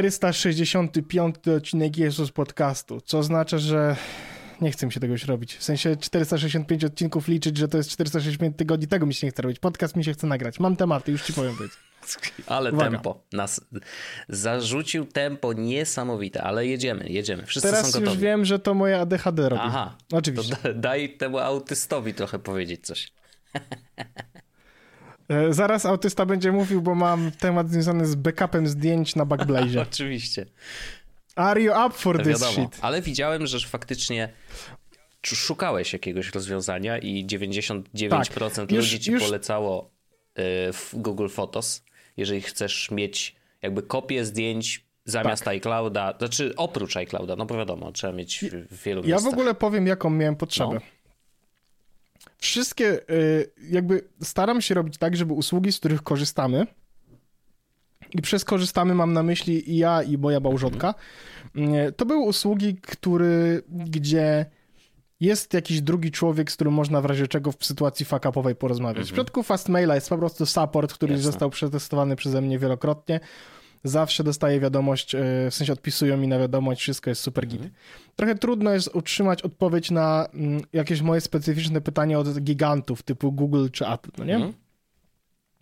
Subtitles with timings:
[0.00, 3.96] 465 odcinek Jezus podcastu, co oznacza, że
[4.60, 5.56] nie chcę mi się tego już robić.
[5.56, 9.42] W sensie 465 odcinków liczyć, że to jest 465 tygodni, tego mi się nie chce
[9.42, 9.58] robić.
[9.58, 10.60] Podcast mi się chce nagrać.
[10.60, 11.56] Mam tematy, już ci powiem.
[11.56, 11.72] Być.
[12.46, 12.90] Ale Uwaga.
[12.90, 13.24] tempo.
[13.32, 13.60] Nas
[14.28, 17.46] zarzucił tempo niesamowite, ale jedziemy, jedziemy.
[17.46, 18.06] Wszyscy Teraz są gotowi.
[18.06, 19.62] już wiem, że to moje ADHD robi.
[19.64, 19.96] Aha.
[20.12, 20.56] Oczywiście.
[20.56, 23.12] To daj temu autystowi trochę powiedzieć coś.
[25.28, 29.82] E, zaraz autysta będzie mówił, bo mam temat związany z backupem zdjęć na Backblaze.
[29.90, 30.46] Oczywiście.
[31.36, 32.78] Are you up for this shit?
[32.80, 34.28] Ale widziałem, że faktycznie
[35.26, 39.22] szukałeś jakiegoś rozwiązania i 99% tak, ludzi ci już...
[39.22, 39.90] polecało
[40.34, 41.84] e, w Google Photos,
[42.16, 45.54] jeżeli chcesz mieć jakby kopię zdjęć zamiast tak.
[45.54, 49.30] iClouda, znaczy oprócz iClouda, no bo wiadomo, trzeba mieć w wielu Ja miejscach.
[49.30, 50.74] w ogóle powiem, jaką miałem potrzebę.
[50.74, 50.80] No.
[52.42, 56.66] Wszystkie, y, jakby staram się robić tak, żeby usługi, z których korzystamy,
[58.10, 60.94] i przez korzystamy mam na myśli i ja, i moja małżonka,
[61.56, 61.92] mhm.
[61.92, 64.46] to były usługi, który, gdzie
[65.20, 68.98] jest jakiś drugi człowiek, z którym można w razie czego w sytuacji fuck-upowej porozmawiać.
[68.98, 69.06] Mhm.
[69.06, 71.24] W przypadku Fastmaila jest po prostu support, który Jasne.
[71.24, 73.20] został przetestowany przeze mnie wielokrotnie.
[73.84, 75.18] Zawsze dostaję wiadomość, e,
[75.50, 77.60] w sensie odpisują mi na wiadomość, wszystko jest super git.
[77.60, 77.74] Mhm.
[78.16, 83.68] Trochę trudno jest utrzymać odpowiedź na mm, jakieś moje specyficzne pytanie od gigantów typu Google
[83.72, 84.34] czy Apple, no nie?
[84.34, 84.52] Mhm.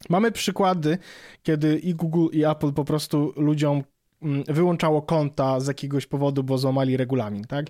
[0.08, 0.98] Mamy przykłady,
[1.42, 3.82] kiedy i Google i Apple po prostu ludziom
[4.22, 7.66] mm, wyłączało konta z jakiegoś powodu, bo złamali regulamin, tak?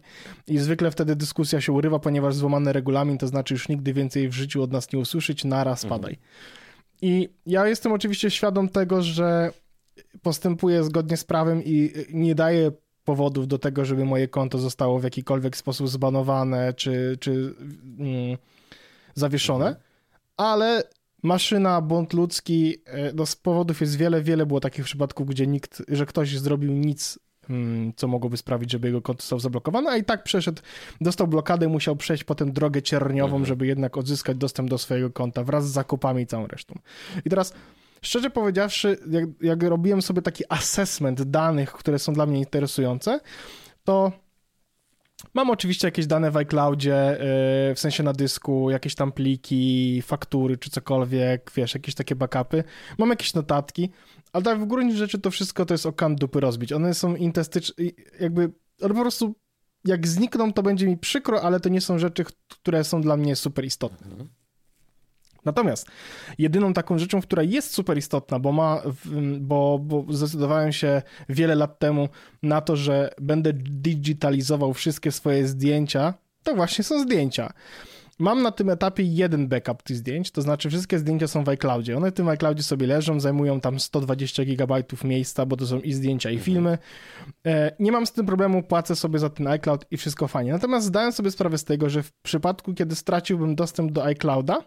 [0.47, 4.33] I zwykle wtedy dyskusja się urywa, ponieważ złamany regulamin to znaczy już nigdy więcej w
[4.33, 6.13] życiu od nas nie usłyszeć, naraz spadaj.
[6.13, 6.31] Mhm.
[7.03, 9.53] I ja jestem oczywiście świadom tego, że
[10.23, 12.73] postępuję zgodnie z prawem i nie daję
[13.05, 17.55] powodów do tego, żeby moje konto zostało w jakikolwiek sposób zbanowane czy, czy
[17.99, 18.37] mm,
[19.15, 19.77] zawieszone,
[20.37, 20.83] ale
[21.23, 25.83] maszyna, błąd ludzki, e, no z powodów jest wiele, wiele było takich przypadków, gdzie nikt,
[25.89, 27.19] że ktoś zrobił nic,
[27.51, 30.63] mm, co mogłoby sprawić, żeby jego konto zostało zablokowane, a i tak przeszedł,
[31.01, 33.47] dostał blokadę, musiał przejść potem drogę cierniową, mhm.
[33.47, 36.75] żeby jednak odzyskać dostęp do swojego konta wraz z zakupami i całą resztą.
[37.25, 37.55] I teraz
[38.03, 43.21] szczerze powiedziawszy, jak, jak robiłem sobie taki assessment danych, które są dla mnie interesujące,
[43.85, 44.13] to
[45.35, 47.19] Mam oczywiście jakieś dane w iCloudzie,
[47.69, 52.65] yy, w sensie na dysku, jakieś tam pliki, faktury czy cokolwiek, wiesz, jakieś takie backupy.
[52.99, 53.91] Mam jakieś notatki,
[54.33, 56.73] ale tak w gruncie rzeczy to wszystko to jest o kan dupy rozbić.
[56.73, 57.85] One są intestyczne,
[58.21, 59.35] jakby, one po prostu
[59.85, 63.37] jak znikną, to będzie mi przykro, ale to nie są rzeczy, które są dla mnie
[63.37, 64.07] super istotne.
[64.07, 64.29] Mhm.
[65.45, 65.87] Natomiast
[66.39, 68.83] jedyną taką rzeczą, która jest super istotna, bo, ma,
[69.41, 72.09] bo, bo zdecydowałem się wiele lat temu
[72.43, 77.53] na to, że będę digitalizował wszystkie swoje zdjęcia, to właśnie są zdjęcia.
[78.21, 81.97] Mam na tym etapie jeden backup tych zdjęć, to znaczy wszystkie zdjęcia są w iCloudzie.
[81.97, 85.93] One w tym iCloudzie sobie leżą, zajmują tam 120 GB miejsca, bo to są i
[85.93, 86.45] zdjęcia, i mhm.
[86.45, 86.79] filmy.
[87.47, 90.53] E, nie mam z tym problemu, płacę sobie za ten iCloud i wszystko fajnie.
[90.53, 94.59] Natomiast zdałem sobie sprawę z tego, że w przypadku, kiedy straciłbym dostęp do iClouda,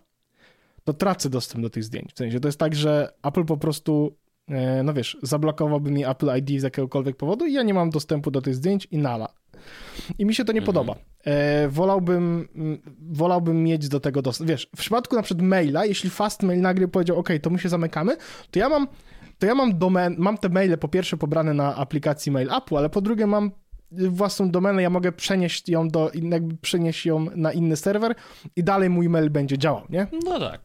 [0.84, 2.14] to tracę dostęp do tych zdjęć.
[2.14, 4.18] W sensie to jest tak, że Apple po prostu,
[4.48, 8.32] e, no wiesz, zablokowałby mi Apple ID z jakiegokolwiek powodu i ja nie mam dostępu
[8.32, 9.34] do tych zdjęć i nala.
[10.20, 10.76] I mi się to nie mhm.
[10.76, 10.96] podoba.
[11.26, 12.48] E, wolałbym,
[13.00, 14.50] wolałbym mieć do tego dostęp.
[14.50, 18.18] Wiesz, w przypadku na przykład maila, jeśli Fastmail nagle powiedział, OK, to my się zamykamy,
[18.52, 18.88] to ja mam
[19.40, 22.90] to ja mam domen, mam te maile po pierwsze pobrane na aplikacji Mail Apple, ale
[22.90, 23.52] po drugie mam
[23.98, 28.16] własną domenę, ja mogę przenieść ją do, jakby przenieść ją na inny serwer
[28.56, 30.08] i dalej mój mail będzie działał, nie?
[30.26, 30.62] No tak.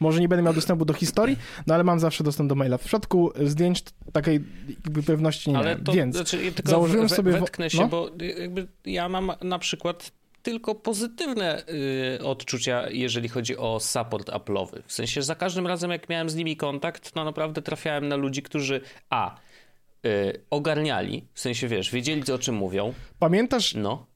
[0.00, 1.36] Może nie będę miał dostępu do historii,
[1.66, 2.78] no ale mam zawsze dostęp do maila.
[2.78, 5.84] W przypadku zdjęć takiej jakby pewności nie ale miałem.
[5.84, 7.32] To, Więc znaczy, założyłem we, sobie...
[7.32, 7.88] Wetknę się, no?
[7.88, 10.12] bo jakby ja mam na przykład
[10.42, 11.62] tylko pozytywne
[12.18, 14.82] y, odczucia, jeżeli chodzi o support Apple'owy.
[14.86, 18.42] W sensie za każdym razem, jak miałem z nimi kontakt, no naprawdę trafiałem na ludzi,
[18.42, 19.36] którzy a
[20.06, 22.94] y, ogarniali, w sensie wiesz, wiedzieli o czym mówią.
[23.18, 23.74] Pamiętasz?
[23.74, 24.06] No.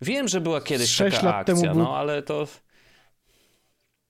[0.00, 2.46] Wiem, że była kiedyś taka lat akcja, temu no ale to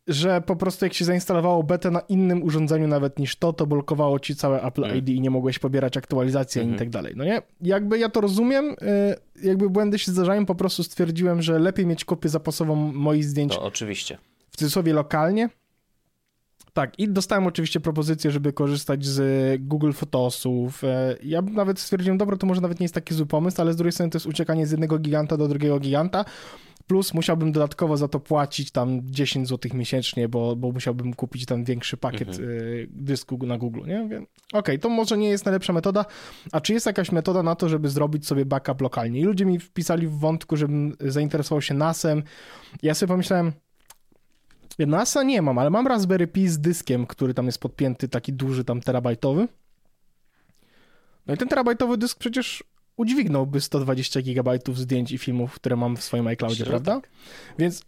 [0.06, 4.18] że po prostu jak się zainstalowało betę na innym urządzeniu nawet niż to, to blokowało
[4.18, 4.96] ci całe Apple mm.
[4.96, 6.76] ID i nie mogłeś pobierać aktualizacji mm -hmm.
[6.76, 7.42] i tak dalej, no nie?
[7.60, 12.04] Jakby ja to rozumiem, y, jakby błędy się zdarzają, po prostu stwierdziłem, że lepiej mieć
[12.04, 13.54] kopię zapasową moich zdjęć.
[13.54, 14.18] To oczywiście.
[14.50, 15.48] W cudzysłowie lokalnie,
[16.76, 20.84] tak, i dostałem oczywiście propozycję, żeby korzystać z Google Photosów.
[20.84, 23.76] E, ja nawet stwierdziłem, dobra, to może nawet nie jest taki zły pomysł, ale z
[23.76, 26.24] drugiej strony to jest uciekanie z jednego giganta do drugiego giganta.
[26.86, 31.64] Plus musiałbym dodatkowo za to płacić tam 10 zł miesięcznie, bo, bo musiałbym kupić tam
[31.64, 32.48] większy pakiet mhm.
[32.48, 32.52] E,
[32.90, 34.04] dysku na Google, nie?
[34.04, 36.04] Okej, okay, to może nie jest najlepsza metoda,
[36.52, 39.20] a czy jest jakaś metoda na to, żeby zrobić sobie backup lokalnie?
[39.20, 42.22] I ludzie mi wpisali w wątku, żebym zainteresował się NASem.
[42.82, 43.52] Ja sobie pomyślałem,
[44.78, 48.64] NASA nie mam, ale mam Raspberry Pi z dyskiem, który tam jest podpięty, taki duży,
[48.64, 49.48] tam terabajtowy.
[51.26, 52.64] No i ten terabajtowy dysk przecież
[52.96, 56.94] udźwignąłby 120 gigabajtów zdjęć i filmów, które mam w swoim iCloudzie, prawda?
[56.94, 57.10] Tak.
[57.58, 57.82] Więc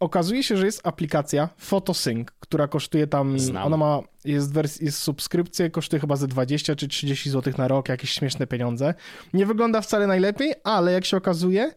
[0.00, 3.66] okazuje się, że jest aplikacja PhotoSync, która kosztuje tam, Znam.
[3.66, 7.88] ona ma, jest, wers- jest subskrypcja, kosztuje chyba ze 20 czy 30 zł na rok,
[7.88, 8.94] jakieś śmieszne pieniądze.
[9.32, 11.74] Nie wygląda wcale najlepiej, ale jak się okazuje,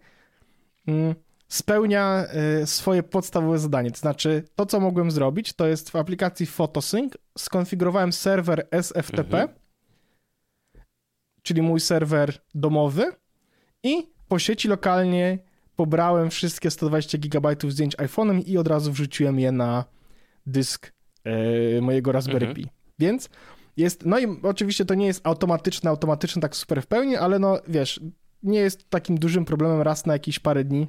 [0.88, 1.15] mm,
[1.51, 2.25] spełnia
[2.62, 3.92] y, swoje podstawowe zadanie.
[3.92, 9.59] To znaczy, to co mogłem zrobić, to jest w aplikacji PhotoSync skonfigurowałem serwer SFTP, mhm.
[11.42, 13.12] czyli mój serwer domowy
[13.83, 15.39] i po sieci lokalnie
[15.75, 19.86] pobrałem wszystkie 120 GB zdjęć iPhone'em i od razu wrzuciłem je na
[20.45, 20.94] dysk
[21.24, 22.56] e, mojego Raspberry mhm.
[22.56, 22.69] Pi.
[23.00, 23.30] Więc
[23.77, 27.59] jest, no i oczywiście to nie jest automatyczne, automatyczne tak super w pełni, ale no
[27.68, 28.00] wiesz,
[28.44, 30.88] nie jest takim dużym problemem raz na jakieś parę dni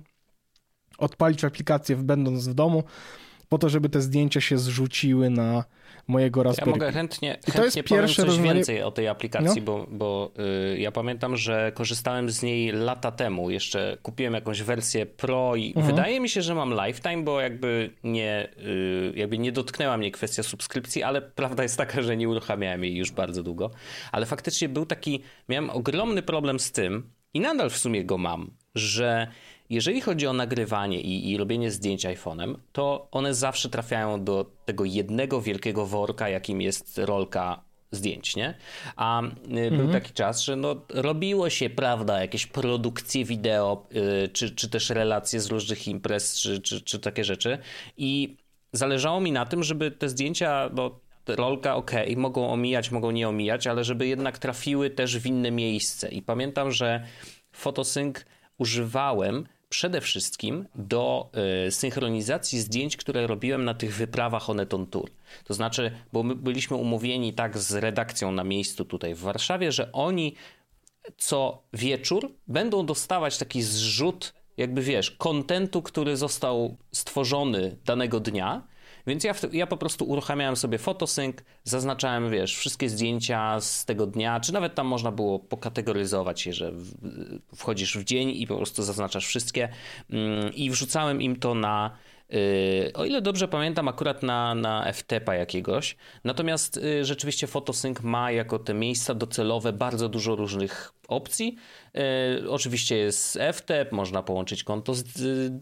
[1.02, 2.84] odpalić aplikację będąc w domu,
[3.48, 5.64] po to, żeby te zdjęcia się zrzuciły na
[6.08, 9.62] mojego Raspberry Ja mogę chętnie, I chętnie to jest pierwsze coś więcej o tej aplikacji,
[9.62, 9.66] no.
[9.66, 10.32] bo, bo
[10.74, 13.50] y, ja pamiętam, że korzystałem z niej lata temu.
[13.50, 15.86] Jeszcze kupiłem jakąś wersję Pro i mhm.
[15.86, 20.42] wydaje mi się, że mam lifetime, bo jakby nie, y, jakby nie dotknęła mnie kwestia
[20.42, 23.70] subskrypcji, ale prawda jest taka, że nie uruchamiałem jej już bardzo długo.
[24.12, 28.50] Ale faktycznie był taki, miałem ogromny problem z tym i nadal w sumie go mam,
[28.74, 29.26] że
[29.72, 34.84] jeżeli chodzi o nagrywanie i, i robienie zdjęć iPhone'em, to one zawsze trafiają do tego
[34.84, 38.54] jednego wielkiego worka, jakim jest rolka zdjęć, nie?
[38.96, 39.92] A y, był mhm.
[39.92, 45.40] taki czas, że no, robiło się, prawda, jakieś produkcje wideo, yy, czy, czy też relacje
[45.40, 47.58] z różnych imprez, czy, czy, czy takie rzeczy
[47.96, 48.36] i
[48.72, 53.66] zależało mi na tym, żeby te zdjęcia, no, rolka ok, mogą omijać, mogą nie omijać,
[53.66, 56.08] ale żeby jednak trafiły też w inne miejsce.
[56.08, 57.06] I pamiętam, że
[57.52, 58.16] Photosync
[58.58, 61.30] używałem przede wszystkim do
[61.66, 65.10] y, synchronizacji zdjęć, które robiłem na tych wyprawach Oneton Tour.
[65.44, 69.92] To znaczy, bo my byliśmy umówieni tak z redakcją na miejscu tutaj w Warszawie, że
[69.92, 70.34] oni
[71.18, 78.62] co wieczór będą dostawać taki zrzut, jakby wiesz, kontentu, który został stworzony danego dnia
[79.06, 84.40] więc ja, ja po prostu uruchamiałem sobie photosync, zaznaczałem, wiesz, wszystkie zdjęcia z tego dnia,
[84.40, 86.72] czy nawet tam można było pokategoryzować je, że
[87.56, 89.68] wchodzisz w dzień i po prostu zaznaczasz wszystkie
[90.10, 91.90] mm, i wrzucałem im to na
[92.94, 95.96] o ile dobrze pamiętam, akurat na, na FTP jakiegoś.
[96.24, 101.56] Natomiast y, rzeczywiście Photosync ma jako te miejsca docelowe bardzo dużo różnych opcji.
[102.40, 105.02] Y, oczywiście jest FTP, można połączyć konto z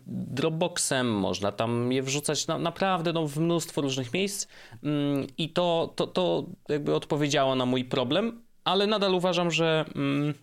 [0.06, 4.48] Dropboxem, można tam je wrzucać na, naprawdę no, w mnóstwo różnych miejsc
[5.38, 10.34] i to, to, to jakby odpowiedziało na mój problem, ale nadal uważam, że mm,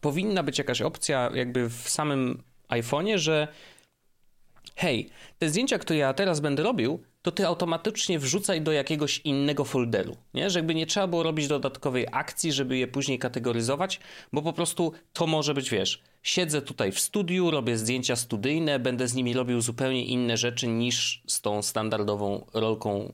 [0.00, 3.48] powinna być jakaś opcja jakby w samym iPhone'ie, że
[4.74, 9.64] hej, te zdjęcia, które ja teraz będę robił, to ty automatycznie wrzucaj do jakiegoś innego
[9.64, 10.50] folderu, nie?
[10.50, 14.00] Żeby nie trzeba było robić dodatkowej akcji, żeby je później kategoryzować,
[14.32, 19.08] bo po prostu to może być, wiesz, siedzę tutaj w studiu, robię zdjęcia studyjne, będę
[19.08, 23.12] z nimi robił zupełnie inne rzeczy niż z tą standardową rolką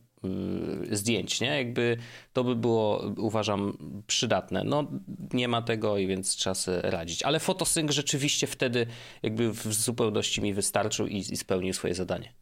[0.91, 1.57] zdjęć, nie?
[1.57, 1.97] Jakby
[2.33, 4.65] to by było, uważam, przydatne.
[4.65, 4.91] No,
[5.33, 7.23] nie ma tego i więc trzeba sobie radzić.
[7.23, 8.87] Ale fotosync rzeczywiście wtedy
[9.23, 12.33] jakby w zupełności mi wystarczył i, i spełnił swoje zadanie.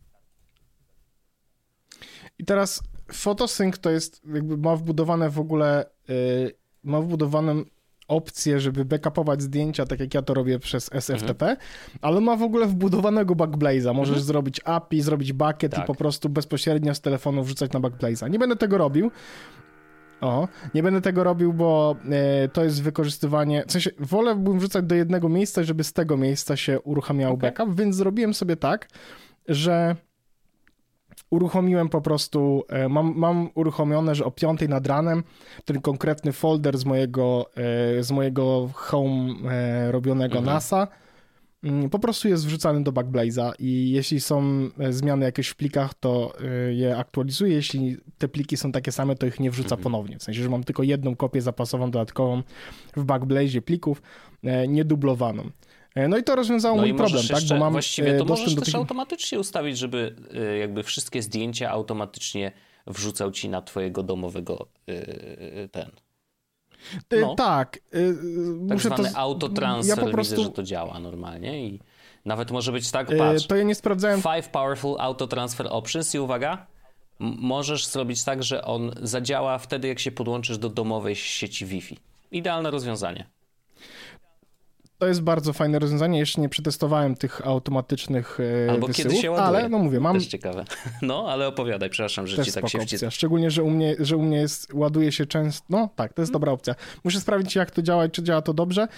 [2.38, 2.82] I teraz
[3.12, 7.64] fotosync to jest, jakby ma wbudowane w ogóle, yy, ma wbudowaną
[8.08, 11.68] opcję, żeby backupować zdjęcia, tak jak ja to robię przez SFTP, mhm.
[12.02, 13.94] ale ma w ogóle wbudowanego Backblaze'a.
[13.94, 14.26] Możesz mhm.
[14.26, 15.84] zrobić API, zrobić bucket tak.
[15.84, 18.30] i po prostu bezpośrednio z telefonu wrzucać na Backblaze'a.
[18.30, 19.10] Nie będę tego robił.
[20.20, 23.64] O, nie będę tego robił, bo e, to jest wykorzystywanie.
[23.66, 27.50] W sensie, wolałbym wrzucać do jednego miejsca, żeby z tego miejsca się uruchamiał okay.
[27.50, 28.88] backup, więc zrobiłem sobie tak,
[29.48, 29.96] że
[31.30, 35.22] uruchomiłem po prostu, e, mam, mam uruchomione, że o 5 nad ranem
[35.64, 37.50] ten konkretny folder z mojego,
[37.98, 40.44] e, z mojego home e, robionego mhm.
[40.44, 40.88] NASA
[41.64, 46.32] mm, po prostu jest wrzucany do Backblaze'a i jeśli są zmiany jakieś w plikach, to
[46.70, 47.54] je aktualizuję.
[47.54, 49.82] Jeśli te pliki są takie same, to ich nie wrzuca mhm.
[49.82, 50.18] ponownie.
[50.18, 52.42] W sensie, że mam tylko jedną kopię zapasową dodatkową
[52.96, 54.02] w Backblaze'ie plików,
[54.68, 55.50] niedublowaną.
[55.98, 57.44] E, no i to rozwiązało no mój problem, tak?
[57.48, 58.74] Bo mam właściwie to możesz do też tych...
[58.74, 62.52] automatycznie ustawić, żeby e, jakby wszystkie zdjęcia automatycznie
[62.86, 65.90] wrzucał ci na twojego domowego e, ten.
[67.20, 67.34] No.
[67.34, 67.78] Tak.
[68.68, 69.18] Tak zwany to...
[69.18, 70.34] autotransfer, ja po prostu...
[70.34, 71.80] widzę, że to działa normalnie i
[72.24, 73.46] nawet może być tak, patrz.
[73.46, 74.22] To ja nie sprawdzałem.
[74.22, 76.66] Five powerful auto transfer options i uwaga,
[77.18, 81.98] możesz zrobić tak, że on zadziała wtedy, jak się podłączysz do domowej sieci Wi-Fi.
[82.30, 83.37] Idealne rozwiązanie.
[84.98, 86.18] To jest bardzo fajne rozwiązanie.
[86.18, 89.46] Jeszcze nie przetestowałem tych automatycznych e, Albo wysyłów, kiedy się ładuje.
[89.46, 90.16] ale no mówię, mam...
[90.16, 90.64] Też ciekawe.
[91.02, 93.10] No, ale opowiadaj, przepraszam, że ci tak się wciska.
[93.10, 96.32] Szczególnie, że u mnie, że u mnie jest, ładuje się często, no tak, to jest
[96.32, 96.74] dobra opcja.
[97.04, 98.88] Muszę sprawdzić, jak to działa i czy działa to dobrze,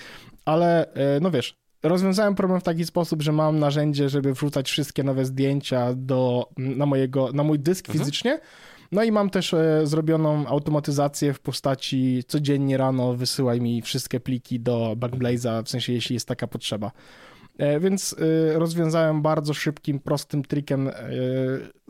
[0.45, 5.03] ale e, no wiesz, rozwiązałem problem w taki sposób, że mam narzędzie, żeby wrzucać wszystkie
[5.03, 7.99] nowe zdjęcia do, na, mojego, na mój dysk mhm.
[7.99, 8.41] fizycznie,
[8.93, 14.61] no i mam też e, zrobioną automatyzację w postaci codziennie rano wysyłaj mi wszystkie pliki
[14.61, 16.93] do Backblaze'a, w sensie jeśli jest taka potrzeba.
[17.59, 20.91] E, więc e, rozwiązałem bardzo szybkim, prostym trikiem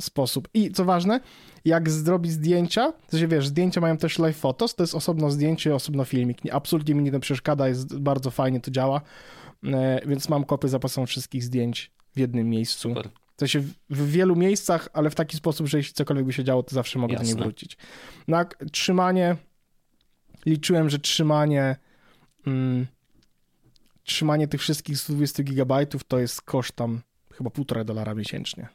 [0.00, 0.49] sposób.
[0.54, 1.21] I co ważne,
[1.64, 5.75] jak zrobić zdjęcia, to się wiesz, zdjęcia mają też live photos, to jest osobno zdjęcie,
[5.75, 6.38] osobno filmik.
[6.52, 9.00] Absolutnie mi nie to przeszkadza, jest bardzo fajnie to działa,
[10.07, 12.88] więc mam kopię zapasową wszystkich zdjęć w jednym miejscu.
[12.88, 13.19] Super.
[13.40, 16.62] W sensie w wielu miejscach, ale w taki sposób, że jeśli cokolwiek by się działo,
[16.62, 17.28] to zawsze mogę Jasne.
[17.28, 17.76] do niej wrócić.
[18.28, 19.37] No, trzymanie,
[20.47, 21.76] liczyłem, że trzymanie
[22.47, 22.87] mm,
[24.02, 27.00] trzymanie tych wszystkich 120 gigabajtów to jest koszt tam
[27.32, 28.68] chyba półtora dolara miesięcznie.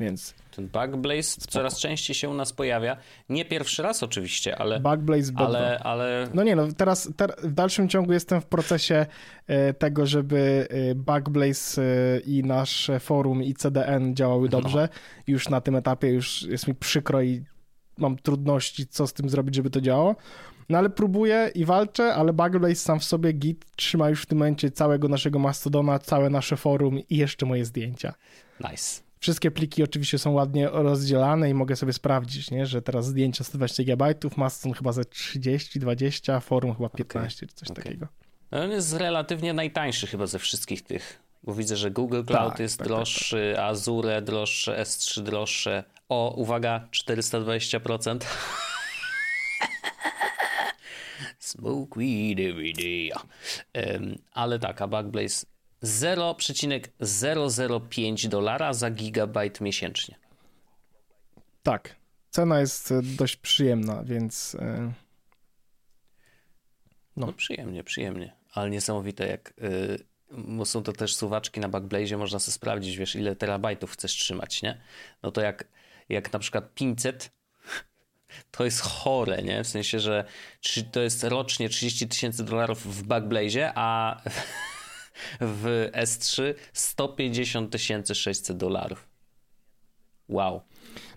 [0.00, 2.96] Więc ten Backblaze coraz częściej się u nas pojawia.
[3.28, 4.80] Nie pierwszy raz oczywiście, ale.
[4.80, 6.28] Backblaze ale, ale.
[6.34, 9.06] No nie, no teraz ter, w dalszym ciągu jestem w procesie
[9.46, 14.60] e, tego, żeby e, Backblaze e, i nasze forum i CDN działały no.
[14.60, 14.88] dobrze.
[14.92, 15.22] No.
[15.26, 17.44] Już na tym etapie już jest mi przykro i
[17.98, 20.16] mam trudności, co z tym zrobić, żeby to działało.
[20.68, 24.38] No ale próbuję i walczę, ale Backblaze sam w sobie Git trzyma już w tym
[24.38, 28.14] momencie całego naszego Mastodona, całe nasze forum i jeszcze moje zdjęcia.
[28.70, 29.05] Nice.
[29.20, 32.66] Wszystkie pliki oczywiście są ładnie rozdzielane i mogę sobie sprawdzić, nie?
[32.66, 37.48] że teraz zdjęcia 120 GB, Mastodon chyba ze 30, 20, forum chyba 15 okay.
[37.48, 37.84] czy coś okay.
[37.84, 38.06] takiego.
[38.50, 42.60] No on jest relatywnie najtańszy chyba ze wszystkich tych, bo widzę, że Google Cloud tak,
[42.60, 43.70] jest tak, droższy, tak, tak.
[43.70, 45.84] Azure droższe, S3 droższe.
[46.08, 48.18] O, uwaga, 420%.
[51.38, 53.10] Smoke weed every day.
[53.74, 55.46] Um, ale tak, a Backblaze
[55.82, 60.14] 0,005 dolara za gigabajt miesięcznie.
[61.62, 61.96] Tak.
[62.30, 64.54] Cena jest e, dość przyjemna, więc.
[64.54, 64.92] E,
[67.16, 67.26] no.
[67.26, 68.32] no przyjemnie, przyjemnie.
[68.52, 69.54] Ale niesamowite, jak.
[70.58, 74.62] Yy, są to też suwaczki na Backblaze, można sobie sprawdzić, wiesz, ile terabajtów chcesz trzymać,
[74.62, 74.80] nie?
[75.22, 75.68] No to jak,
[76.08, 77.30] jak na przykład 500
[78.50, 79.64] to jest chore, nie?
[79.64, 80.24] W sensie, że
[80.92, 84.20] to jest rocznie 30 tysięcy dolarów w Backblaze, a
[85.40, 87.76] w S3 150
[88.12, 89.08] 600 dolarów.
[90.28, 90.60] Wow.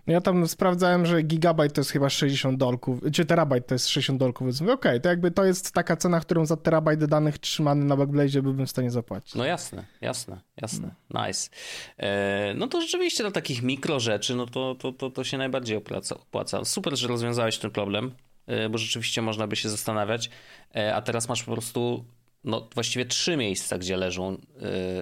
[0.08, 3.88] No ja tam sprawdzałem, że gigabajt to jest chyba 60 dolków, czy terabajt to jest
[3.88, 7.06] 60 dolków, więc mówię, okej, okay, to jakby to jest taka cena, którą za terabajt
[7.06, 9.36] danych trzymany na Backblaze byłbym w stanie zapłacić.
[9.36, 11.28] No jasne, jasne, jasne, no.
[11.28, 11.50] nice.
[11.98, 15.78] E, no to rzeczywiście dla takich mikro rzeczy, no to, to, to, to się najbardziej
[15.78, 16.66] opłaca, opłaca.
[16.66, 18.12] Super, że rozwiązałeś ten problem,
[18.48, 20.30] e, bo rzeczywiście można by się zastanawiać,
[20.76, 22.06] e, a teraz masz po prostu
[22.44, 24.38] no, właściwie trzy miejsca, gdzie leżą,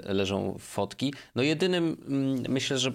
[0.05, 1.13] yy, leżą fotki.
[1.35, 1.97] No jedynym
[2.43, 2.91] yy, myślę, że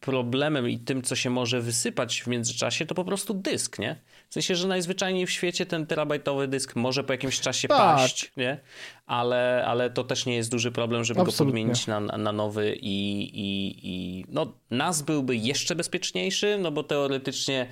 [0.00, 3.96] problemem i tym, co się może wysypać w międzyczasie, to po prostu dysk, nie?
[4.28, 7.78] W sensie, że najzwyczajniej w świecie ten terabajtowy dysk może po jakimś czasie tak.
[7.78, 8.60] paść, nie?
[9.06, 11.44] Ale, ale to też nie jest duży problem, żeby Absolutnie.
[11.44, 16.82] go podmienić na, na nowy i, i, i no, NAS byłby jeszcze bezpieczniejszy, no bo
[16.82, 17.66] teoretycznie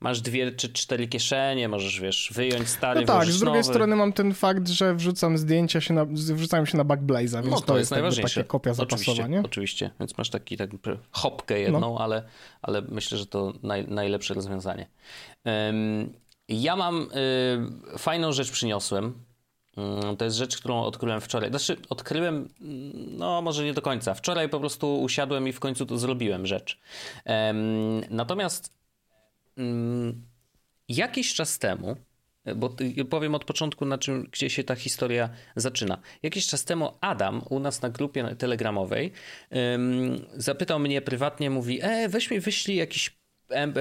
[0.00, 3.72] masz dwie czy cztery kieszenie, możesz, wiesz, wyjąć stary, No tak, z drugiej nowy.
[3.72, 7.60] strony mam ten fakt, że wrzucam zdjęcia się na, wrzucają się na Backblaze'a, więc no,
[7.60, 8.40] to, to, jest, najważniejsze.
[8.40, 9.40] taka kopia zapasowa, oczywiście, nie?
[9.40, 10.70] Oczywiście, więc masz taki, tak
[11.10, 11.96] hopkę jedną, no.
[11.98, 12.22] ale,
[12.62, 14.86] ale myślę, że to naj, najlepsze rozwiązanie.
[15.44, 16.12] Um,
[16.48, 17.08] ja mam
[17.94, 19.14] y, fajną rzecz przyniosłem.
[19.76, 21.50] Um, to jest rzecz, którą odkryłem wczoraj.
[21.50, 22.48] Znaczy, odkryłem,
[23.18, 24.14] no może nie do końca.
[24.14, 26.80] Wczoraj po prostu usiadłem i w końcu to zrobiłem rzecz.
[27.26, 28.79] Um, natomiast Mm,
[30.88, 31.96] jakiś czas temu,
[32.56, 32.76] bo
[33.10, 35.98] powiem od początku, na czym, gdzie się ta historia zaczyna.
[36.22, 39.12] Jakiś czas temu Adam u nas na grupie telegramowej
[40.34, 43.20] zapytał mnie prywatnie, mówi, e, weź mi wyślij jakiś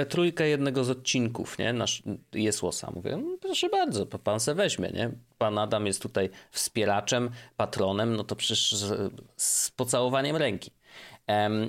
[0.10, 2.92] trójkę jednego z odcinków, nie, nasz Jesłosa.
[2.96, 5.12] Mówię, no, proszę bardzo, pan se weźmie, nie.
[5.38, 10.72] Pan Adam jest tutaj wspieraczem, patronem, no to przecież z, z pocałowaniem ręki.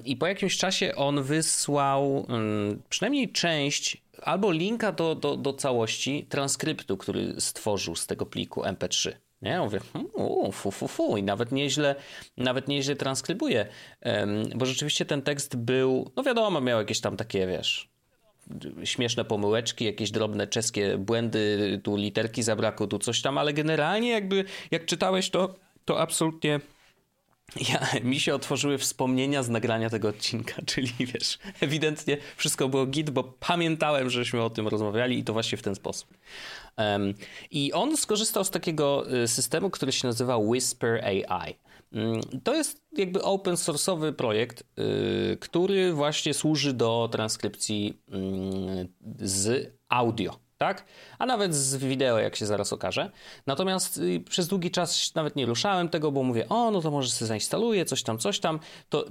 [0.04, 6.26] I po jakimś czasie on wysłał mm, przynajmniej część albo linka do, do, do całości
[6.28, 9.12] transkryptu, który stworzył z tego pliku MP3.
[9.42, 11.94] Nie, ja mówię, hmm, fu, fu, fu, i nawet nieźle,
[12.36, 13.66] nawet nieźle transkrybuje,
[14.54, 17.88] bo rzeczywiście ten tekst był, no wiadomo, miał jakieś tam takie, wiesz,
[18.84, 24.44] śmieszne pomyłeczki, jakieś drobne czeskie błędy, tu literki zabrakło, tu coś tam, ale generalnie jakby,
[24.70, 26.60] jak czytałeś to, to absolutnie
[27.56, 33.10] ja, mi się otworzyły wspomnienia z nagrania tego odcinka, czyli wiesz, ewidentnie wszystko było git,
[33.10, 36.08] bo pamiętałem, żeśmy o tym rozmawiali i to właśnie w ten sposób.
[36.78, 37.14] Um,
[37.50, 41.54] I on skorzystał z takiego y, systemu, który się nazywa Whisper AI.
[41.92, 48.88] Mm, to jest jakby open source'owy projekt, y, który właśnie służy do transkrypcji mm,
[49.18, 50.84] z audio tak?
[51.18, 53.10] A nawet z wideo, jak się zaraz okaże.
[53.46, 57.10] Natomiast y, przez długi czas nawet nie ruszałem tego, bo mówię, o, no to może
[57.10, 58.60] sobie zainstaluję, coś tam, coś tam.
[58.88, 59.04] To,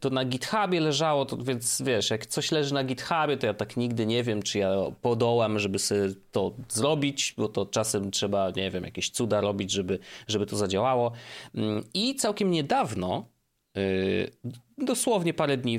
[0.00, 3.76] to na GitHubie leżało, to więc wiesz, jak coś leży na GitHubie, to ja tak
[3.76, 4.70] nigdy nie wiem, czy ja
[5.02, 9.98] podołam, żeby sobie to zrobić, bo to czasem trzeba, nie wiem, jakieś cuda robić, żeby,
[10.28, 11.12] żeby to zadziałało.
[11.54, 13.34] Mm, I całkiem niedawno
[13.78, 14.30] Y,
[14.78, 15.78] dosłownie parę dni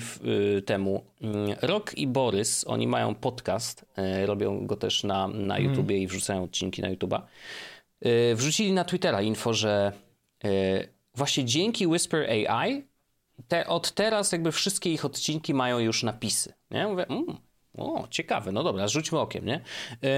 [0.57, 1.27] y, temu y,
[1.61, 3.85] Rok i Borys, oni mają podcast,
[4.25, 5.63] robią go też na, na mhm.
[5.63, 7.21] YouTubie i wrzucają odcinki na YouTube'a.
[8.35, 9.91] Wrzucili na Twittera info, że
[11.15, 12.83] właśnie dzięki Whisper AI
[13.47, 16.53] te, od teraz jakby wszystkie ich odcinki mają już napisy.
[16.71, 16.87] Nie?
[16.87, 17.25] Mówię, mm,
[17.77, 19.61] o, ciekawe, no dobra, rzućmy okiem, nie?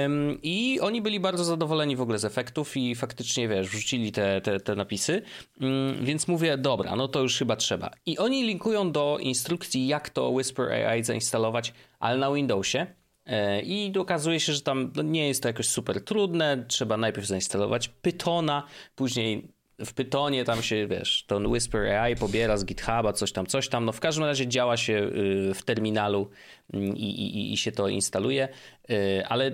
[0.06, 4.42] Ym, I oni byli bardzo zadowoleni w ogóle z efektów i faktycznie, wiesz, wrzucili te,
[4.42, 5.22] te, te napisy,
[5.62, 7.92] Ym, więc mówię, dobra, no to już chyba trzeba.
[8.06, 12.88] I oni linkują do instrukcji, jak to Whisper AI zainstalować, ale na Windowsie.
[13.26, 16.66] E, I okazuje się, że tam no, nie jest to jakoś super trudne.
[16.68, 18.64] Trzeba najpierw zainstalować Pythona,
[18.96, 23.70] później w Pytonie tam się, wiesz, ten Whisper AI pobiera z GitHuba, coś tam, coś
[23.70, 23.86] tam.
[23.86, 26.30] No w każdym razie działa się y, w terminalu
[26.74, 28.50] mm, i, i, i się to instaluje,
[28.90, 29.52] y, ale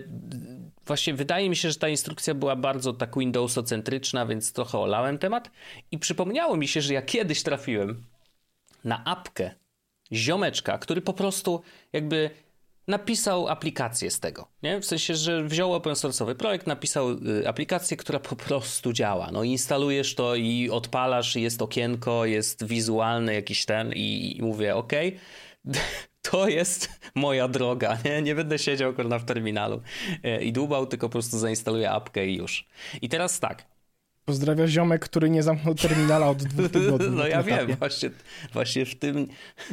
[0.86, 5.52] właśnie wydaje mi się, że ta instrukcja była bardzo tak Windowsocentryczna, więc trochę olałem temat
[5.92, 8.04] i przypomniało mi się, że ja kiedyś trafiłem
[8.84, 9.52] na apkę
[10.12, 11.62] ziomeczka, który po prostu
[11.94, 12.30] jakby
[12.88, 14.80] napisał aplikację z tego, nie?
[14.80, 19.30] W sensie, że wziął open source'owy projekt, napisał y, aplikację, która po prostu działa.
[19.32, 24.92] No instalujesz to i odpalasz, jest okienko, jest wizualny jakiś ten i, mówię, ok,
[26.32, 28.22] to jest moja droga, nie?
[28.22, 29.82] Nie będę siedział kurna w terminalu
[30.26, 32.68] y, i dłubał, tylko po prostu zainstaluję apkę i już.
[33.02, 33.73] I teraz tak,
[34.26, 37.08] Pozdrawia ziomek, który nie zamknął terminala od dwóch tygodni.
[37.18, 38.10] No ja wiem, właśnie,
[38.54, 39.28] właśnie w tym...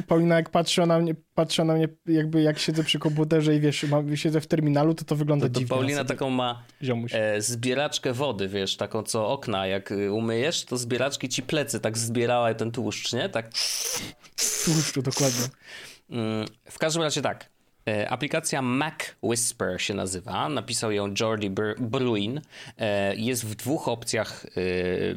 [0.07, 3.83] Paulina jak patrzy na mnie, patrzy na mnie jakby jak siedzę przy komputerze i wiesz,
[3.83, 5.75] mam, siedzę w terminalu, to to wygląda to, to dziwnie.
[5.75, 6.63] Paulina taką ma
[7.11, 11.97] e, zbieraczkę wody, wiesz, taką co okna, jak y, umyjesz, to zbieraczki ci plecy tak
[11.97, 13.29] zbierała ten tłuszcz, nie?
[13.29, 13.49] Tak...
[14.65, 15.45] Tłuszczu, dokładnie.
[16.09, 17.50] Mm, w każdym razie tak,
[18.09, 20.49] aplikacja Mac Whisper się nazywa.
[20.49, 21.49] Napisał ją Jordi
[21.79, 22.41] Bruin.
[22.77, 24.45] E, jest w dwóch opcjach.
[24.45, 24.49] E,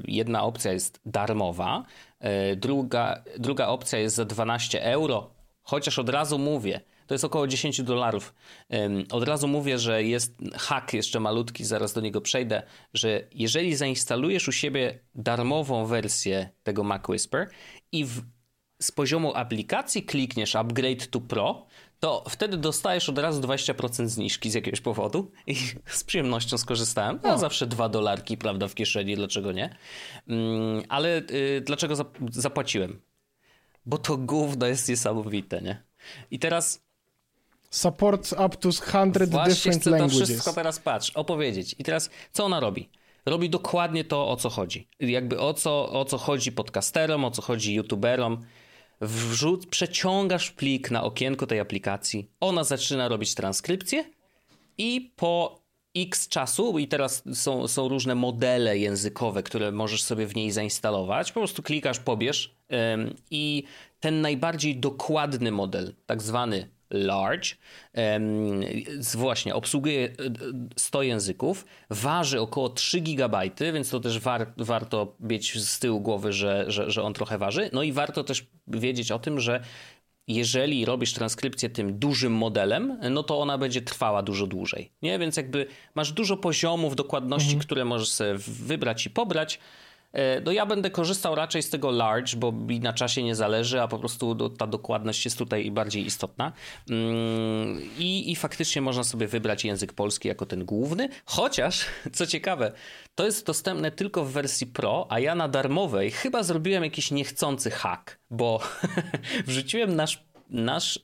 [0.04, 1.84] jedna opcja jest darmowa,
[2.56, 5.30] druga, druga opcja jest za 12 euro.
[5.62, 8.34] Chociaż od razu mówię, to jest około 10 dolarów.
[9.10, 12.62] Od razu mówię, że jest hack jeszcze malutki, zaraz do niego przejdę,
[12.94, 17.48] że jeżeli zainstalujesz u siebie darmową wersję tego Mac Whisper
[17.92, 18.22] i w,
[18.84, 21.66] z poziomu aplikacji klikniesz Upgrade to Pro,
[22.00, 27.20] to wtedy dostajesz od razu 20% zniżki z jakiegoś powodu i z przyjemnością skorzystałem.
[27.22, 29.76] No, zawsze dwa dolarki, prawda, w kieszeni, dlaczego nie?
[30.28, 31.94] Mm, ale y, dlaczego
[32.30, 33.00] zapłaciłem?
[33.86, 35.82] Bo to gówno jest niesamowite, nie?
[36.30, 36.84] I teraz...
[37.70, 40.18] Support up to 100 different chcę languages.
[40.18, 41.74] to wszystko teraz, patrz, opowiedzieć.
[41.78, 42.90] I teraz, co ona robi?
[43.26, 44.88] Robi dokładnie to, o co chodzi.
[45.00, 48.44] Jakby o co, o co chodzi podcasterom, o co chodzi youtuberom
[49.00, 54.04] wrzuc, przeciągasz plik na okienko tej aplikacji, ona zaczyna robić transkrypcję
[54.78, 55.64] i po
[55.96, 61.32] x czasu, i teraz są, są różne modele językowe, które możesz sobie w niej zainstalować,
[61.32, 62.56] po prostu klikasz, pobierz
[63.30, 63.64] i
[64.00, 67.48] ten najbardziej dokładny model, tak zwany large,
[69.14, 70.08] właśnie obsługuje
[70.76, 76.00] 100 e, języków, waży około 3 GB, więc to też war, warto mieć z tyłu
[76.00, 77.70] głowy, że, że, że on trochę waży.
[77.72, 79.60] No i warto też wiedzieć o tym, że
[80.28, 84.92] jeżeli robisz transkrypcję tym dużym modelem, no to ona będzie trwała dużo dłużej.
[85.02, 85.18] Nie?
[85.18, 87.64] Więc jakby masz dużo poziomów dokładności, mhm.
[87.64, 89.58] które możesz sobie wybrać i pobrać.
[90.14, 93.82] E, no ja będę korzystał raczej z tego large, bo mi na czasie nie zależy,
[93.82, 96.52] a po prostu ta dokładność jest tutaj bardziej istotna.
[96.90, 102.72] Mm, I, I faktycznie można sobie wybrać język polski jako ten główny, chociaż, co ciekawe,
[103.14, 107.70] to jest dostępne tylko w wersji Pro, a ja na darmowej chyba zrobiłem jakiś niechcący
[107.70, 108.60] hack, bo
[109.46, 111.00] wrzuciłem nasz, nasz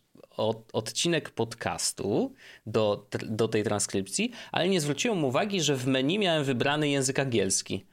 [0.73, 2.35] odcinek podcastu
[2.67, 7.87] do, do tej transkrypcji, ale nie zwróciłem uwagi, że w menu miałem wybrany język angielski.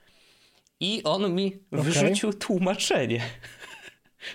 [0.79, 1.83] I on mi okay.
[1.83, 3.21] wyrzucił tłumaczenie.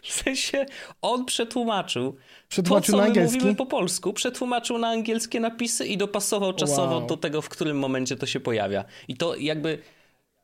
[0.03, 0.67] W sensie
[1.03, 2.17] on przetłumaczył.
[2.49, 3.39] Przetłumaczył to, co na angielski?
[3.39, 7.07] mówimy po polsku, przetłumaczył na angielskie napisy i dopasował czasowo wow.
[7.07, 8.85] do tego, w którym momencie to się pojawia.
[9.09, 9.79] I to jakby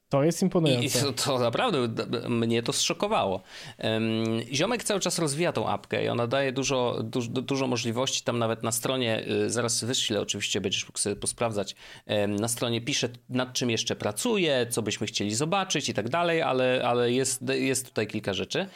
[0.08, 0.98] To jest imponujące.
[0.98, 3.42] I to, to, naprawdę mnie to zszokowało.
[4.52, 8.22] Ziomek cały czas rozwija tą apkę i ona daje dużo, dużo, dużo możliwości.
[8.22, 11.76] Tam nawet na stronie, y, zaraz wyślę oczywiście, będziesz mógł sobie posprawdzać,
[12.28, 16.82] na stronie pisze nad czym jeszcze pracuje, co byśmy chcieli zobaczyć i tak dalej, ale,
[16.84, 18.66] ale jest, jest tutaj kilka rzeczy.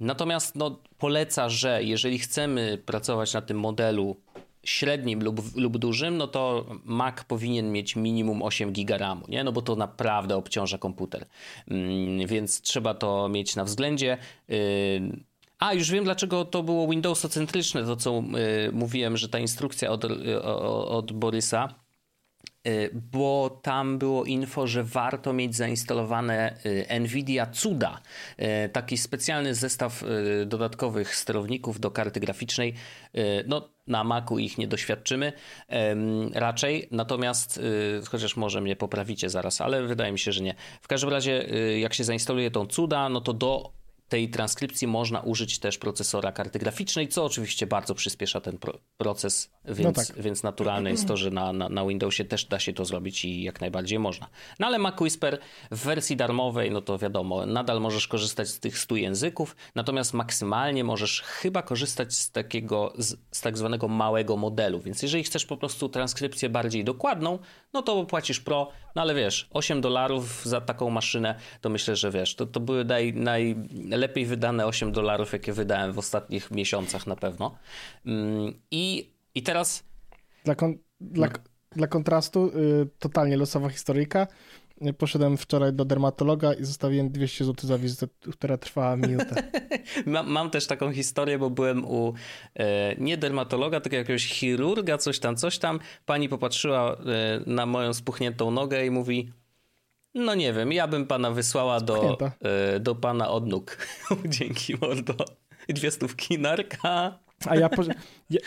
[0.00, 4.16] Natomiast no, poleca, że jeżeli chcemy pracować na tym modelu
[4.64, 9.44] średnim lub, lub dużym, no to Mac powinien mieć minimum 8 GB RAMu, nie?
[9.44, 11.26] No bo to naprawdę obciąża komputer.
[11.68, 14.18] Mm, więc trzeba to mieć na względzie.
[14.50, 15.24] Y,
[15.58, 18.22] a, już wiem dlaczego to było Windowsocentryczne, to co
[18.68, 20.04] y, mówiłem, że ta instrukcja od,
[20.88, 21.74] od Borysa
[23.12, 28.00] bo tam było info, że warto mieć zainstalowane y, Nvidia Cuda,
[28.38, 30.04] y, taki specjalny zestaw
[30.46, 32.74] dodatkowych sterowników do karty graficznej.
[33.46, 35.32] No, na Macu ich nie doświadczymy
[36.34, 37.60] raczej, natomiast
[38.10, 40.54] chociaż może mnie poprawicie zaraz, ale wydaje mi się, że nie.
[40.82, 41.46] W każdym razie,
[41.80, 43.81] jak się zainstaluje tą Cuda, no to do
[44.12, 49.50] tej transkrypcji można użyć też procesora karty graficznej, co oczywiście bardzo przyspiesza ten pro proces,
[49.64, 50.22] więc, no tak.
[50.22, 53.42] więc naturalne jest to, że na, na, na, Windowsie też da się to zrobić i
[53.42, 54.28] jak najbardziej można.
[54.58, 55.38] No ale Mac Whisper
[55.70, 60.84] w wersji darmowej, no to wiadomo, nadal możesz korzystać z tych 100 języków, natomiast maksymalnie
[60.84, 65.56] możesz chyba korzystać z takiego, z, z tak zwanego małego modelu, więc jeżeli chcesz po
[65.56, 67.38] prostu transkrypcję bardziej dokładną,
[67.72, 72.10] no to płacisz pro, no ale wiesz, 8 dolarów za taką maszynę, to myślę, że
[72.10, 73.56] wiesz, to, to były naj,
[74.02, 77.58] najlepiej wydane 8 dolarów, jakie wydałem w ostatnich miesiącach na pewno.
[78.06, 79.84] Mm, I, i teraz...
[80.44, 81.32] Dla, kon, dla, no.
[81.76, 84.26] dla kontrastu, y, totalnie losowa historyjka.
[84.98, 89.50] Poszedłem wczoraj do dermatologa i zostawiłem 200 zł za wizytę, która trwała minutę.
[90.06, 92.14] mam, mam, też taką historię, bo byłem u
[92.54, 95.78] e, nie dermatologa, tylko jakiegoś chirurga, coś tam, coś tam.
[96.06, 96.96] Pani popatrzyła e,
[97.46, 99.32] na moją spuchniętą nogę i mówi:
[100.14, 103.76] No nie wiem, ja bym pana wysłała do, e, do pana od nóg.
[104.24, 105.14] Dzięki, mordo.
[105.68, 107.18] Dwie stówki narka.
[107.46, 107.82] A ja, po,
[108.30, 108.40] ja,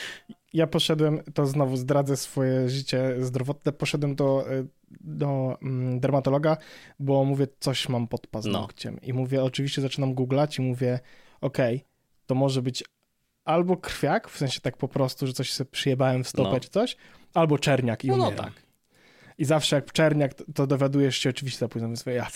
[0.53, 4.65] ja poszedłem, to znowu zdradzę swoje życie zdrowotne, poszedłem do, e,
[5.01, 6.57] do mm, dermatologa,
[6.99, 8.93] bo mówię, coś mam pod paznokciem.
[8.93, 9.07] No.
[9.07, 10.99] I mówię, oczywiście zaczynam googlać i mówię,
[11.41, 11.87] okej, okay,
[12.25, 12.83] to może być
[13.45, 16.59] albo krwiak, w sensie tak po prostu, że coś sobie przyjebałem w stopę no.
[16.59, 16.97] czy coś,
[17.33, 18.64] albo czerniak i no, no tak.
[19.37, 22.27] I zawsze jak czerniak, to, to dowiadujesz się oczywiście za późno, więc ja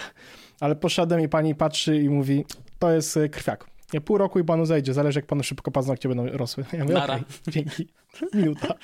[0.60, 2.44] Ale poszedłem i pani patrzy i mówi,
[2.78, 3.66] to jest e, krwiak.
[3.92, 6.64] Nie, pół roku i panu zejdzie, zależy jak panu szybko paznokcie będą rosły.
[6.72, 7.88] Ja mówię, okay, dzięki.
[8.34, 8.74] Minuta.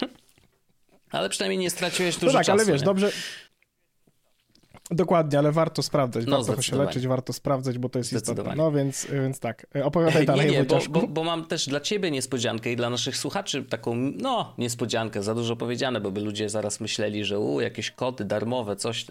[1.10, 2.52] Ale przynajmniej nie straciłeś dużo no tak, czasu.
[2.52, 2.84] ale wiesz, nie?
[2.84, 3.10] dobrze...
[4.90, 8.54] Dokładnie, ale warto sprawdzać, no, warto się leczyć, warto sprawdzać, bo to jest istotne.
[8.56, 10.46] No więc, więc tak, opowiadaj dalej.
[10.46, 13.94] Nie, nie, bo, bo, bo, mam też dla ciebie niespodziankę i dla naszych słuchaczy taką,
[13.96, 18.76] no, niespodziankę, za dużo powiedziane, bo by ludzie zaraz myśleli, że u, jakieś kody darmowe,
[18.76, 19.06] coś.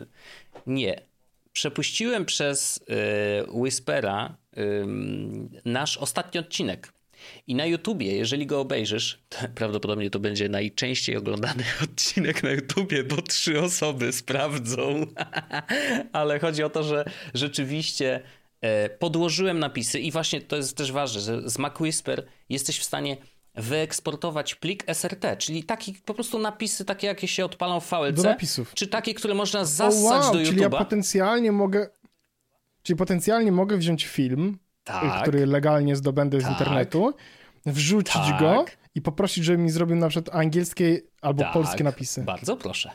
[0.68, 1.02] Nie.
[1.54, 4.38] Przepuściłem przez y, Whispera
[5.66, 6.94] nasz ostatni odcinek.
[7.48, 13.04] I na YouTubie, jeżeli go obejrzysz, to prawdopodobnie to będzie najczęściej oglądany odcinek na YouTubie,
[13.04, 15.06] bo trzy osoby sprawdzą.
[16.14, 18.22] Ale chodzi o to, że rzeczywiście
[18.62, 23.18] e, podłożyłem napisy i właśnie to jest też ważne, że z MacWhisper jesteś w stanie
[23.58, 28.16] wyeksportować plik SRT, czyli taki po prostu napisy takie, jakie się odpalą w VLC.
[28.16, 28.74] Do napisów.
[28.74, 30.46] Czy takie, które można zassać oh, wow, do YouTube'a.
[30.46, 31.90] Czyli ja potencjalnie mogę,
[32.84, 34.58] czyli potencjalnie mogę wziąć film,
[34.88, 35.22] tak.
[35.22, 36.48] który legalnie zdobędę tak.
[36.48, 37.14] z internetu,
[37.66, 38.40] wrzucić tak.
[38.40, 41.54] go i poprosić, żeby mi zrobił na przykład angielskie albo tak.
[41.54, 42.24] polskie napisy.
[42.24, 42.92] Bardzo proszę.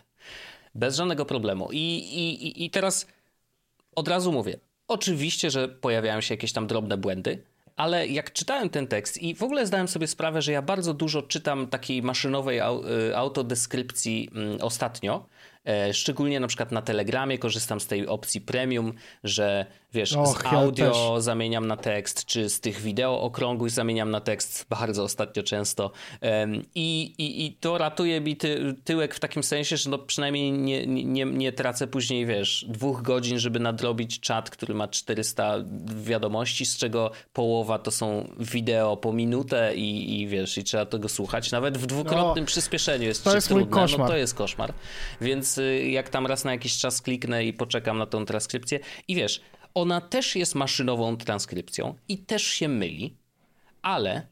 [0.75, 1.69] Bez żadnego problemu.
[1.73, 3.07] I, i, I teraz
[3.95, 4.59] od razu mówię.
[4.89, 7.43] Oczywiście, że pojawiają się jakieś tam drobne błędy,
[7.77, 11.23] ale jak czytałem ten tekst i w ogóle zdałem sobie sprawę, że ja bardzo dużo
[11.23, 15.27] czytam takiej maszynowej y, autodeskrypcji mm, ostatnio,
[15.65, 18.93] E, szczególnie na przykład na Telegramie korzystam z tej opcji premium,
[19.25, 24.11] że wiesz, Och, z audio ja zamieniam na tekst, czy z tych wideo okrągłych zamieniam
[24.11, 25.91] na tekst bardzo ostatnio często.
[26.75, 30.87] I, i, i to ratuje mi ty, tyłek w takim sensie, że no przynajmniej nie,
[30.87, 35.55] nie, nie tracę później, wiesz, dwóch godzin, żeby nadrobić czat, który ma 400
[36.03, 41.09] wiadomości, z czego połowa to są wideo po minutę i, i wiesz, i trzeba tego
[41.09, 41.51] słuchać.
[41.51, 43.65] Nawet w dwukrotnym no, przyspieszeniu jest to jest trudne.
[43.65, 44.01] Mój koszmar.
[44.01, 44.73] No to jest koszmar.
[45.21, 48.81] Więc Y, jak tam raz na jakiś czas kliknę i poczekam na tą transkrypcję.
[49.09, 49.41] I wiesz,
[49.75, 53.17] ona też jest maszynową transkrypcją i też się myli,
[53.83, 54.27] ale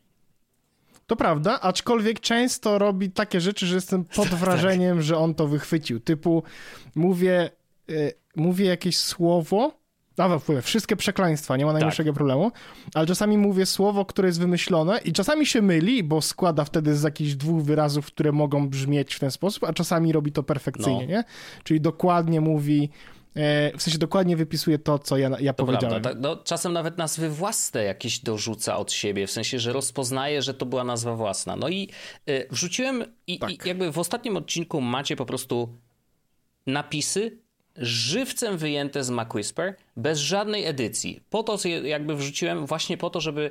[1.10, 4.38] to prawda, aczkolwiek często robi takie rzeczy, że jestem pod tak.
[4.38, 5.04] wrażeniem, tak.
[5.04, 6.00] że on to wychwycił.
[6.00, 6.42] Typu
[6.94, 7.50] mówię,
[7.90, 9.80] y, mówię jakieś słowo,
[10.16, 12.14] a w ogóle wszystkie przekleństwa, nie ma najmniejszego tak.
[12.14, 12.52] problemu,
[12.94, 17.02] ale czasami mówię słowo, które jest wymyślone i czasami się myli, bo składa wtedy z
[17.02, 21.12] jakichś dwóch wyrazów, które mogą brzmieć w ten sposób, a czasami robi to perfekcyjnie, no.
[21.12, 21.24] nie?
[21.64, 22.90] Czyli dokładnie mówi
[23.78, 26.02] w sensie dokładnie wypisuje to, co ja, ja to powiedziałem.
[26.02, 30.54] Prawda, no, czasem nawet nazwy własne jakieś dorzuca od siebie, w sensie, że rozpoznaje, że
[30.54, 31.56] to była nazwa własna.
[31.56, 31.88] No i
[32.28, 33.50] y, wrzuciłem i, tak.
[33.50, 35.78] i jakby w ostatnim odcinku macie po prostu
[36.66, 37.38] napisy
[37.76, 41.20] żywcem wyjęte z MacWhisper, bez żadnej edycji.
[41.30, 43.50] Po to jakby wrzuciłem właśnie po to, żeby,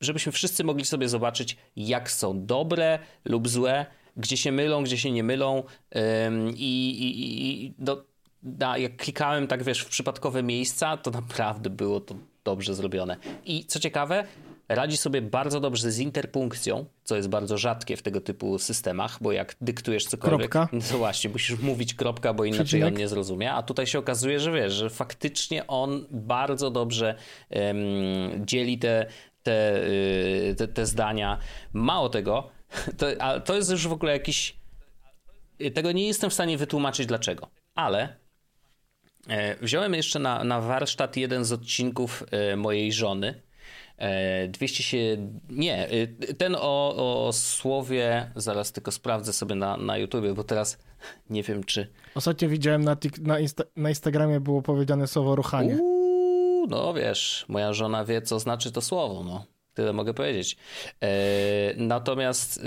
[0.00, 5.10] żebyśmy wszyscy mogli sobie zobaczyć, jak są dobre lub złe, gdzie się mylą, gdzie się
[5.10, 5.62] nie mylą
[6.54, 8.04] i, i, i do,
[8.46, 13.16] da, jak klikałem tak wiesz w przypadkowe miejsca, to naprawdę było to dobrze zrobione.
[13.44, 14.24] I co ciekawe,
[14.68, 19.32] radzi sobie bardzo dobrze z interpunkcją, co jest bardzo rzadkie w tego typu systemach, bo
[19.32, 20.76] jak dyktujesz cokolwiek, kropka.
[20.92, 22.94] no właśnie, musisz mówić kropka, bo inaczej Przecinek.
[22.94, 27.14] on nie zrozumie, a tutaj się okazuje, że wiesz, że faktycznie on bardzo dobrze
[27.50, 27.76] um,
[28.46, 29.06] dzieli te,
[29.42, 31.38] te, y, te, te zdania.
[31.72, 32.50] Mało tego,
[32.98, 34.56] to, a to jest już w ogóle jakiś...
[35.74, 38.25] Tego nie jestem w stanie wytłumaczyć dlaczego, ale
[39.60, 43.42] wziąłem jeszcze na, na warsztat jeden z odcinków e, mojej żony,
[44.48, 44.98] 200 e, się.
[45.48, 45.88] Nie,
[46.38, 48.30] ten o, o słowie.
[48.36, 50.78] Zaraz tylko sprawdzę sobie na, na YouTubie, bo teraz
[51.30, 51.88] nie wiem, czy.
[52.14, 55.76] Ostatnio widziałem na, na, Insta na Instagramie było powiedziane słowo ruchanie.
[55.76, 59.24] Uuu, no wiesz, moja żona wie, co znaczy to słowo.
[59.24, 59.46] No.
[59.74, 60.56] Tyle mogę powiedzieć.
[61.00, 61.08] E,
[61.76, 62.60] natomiast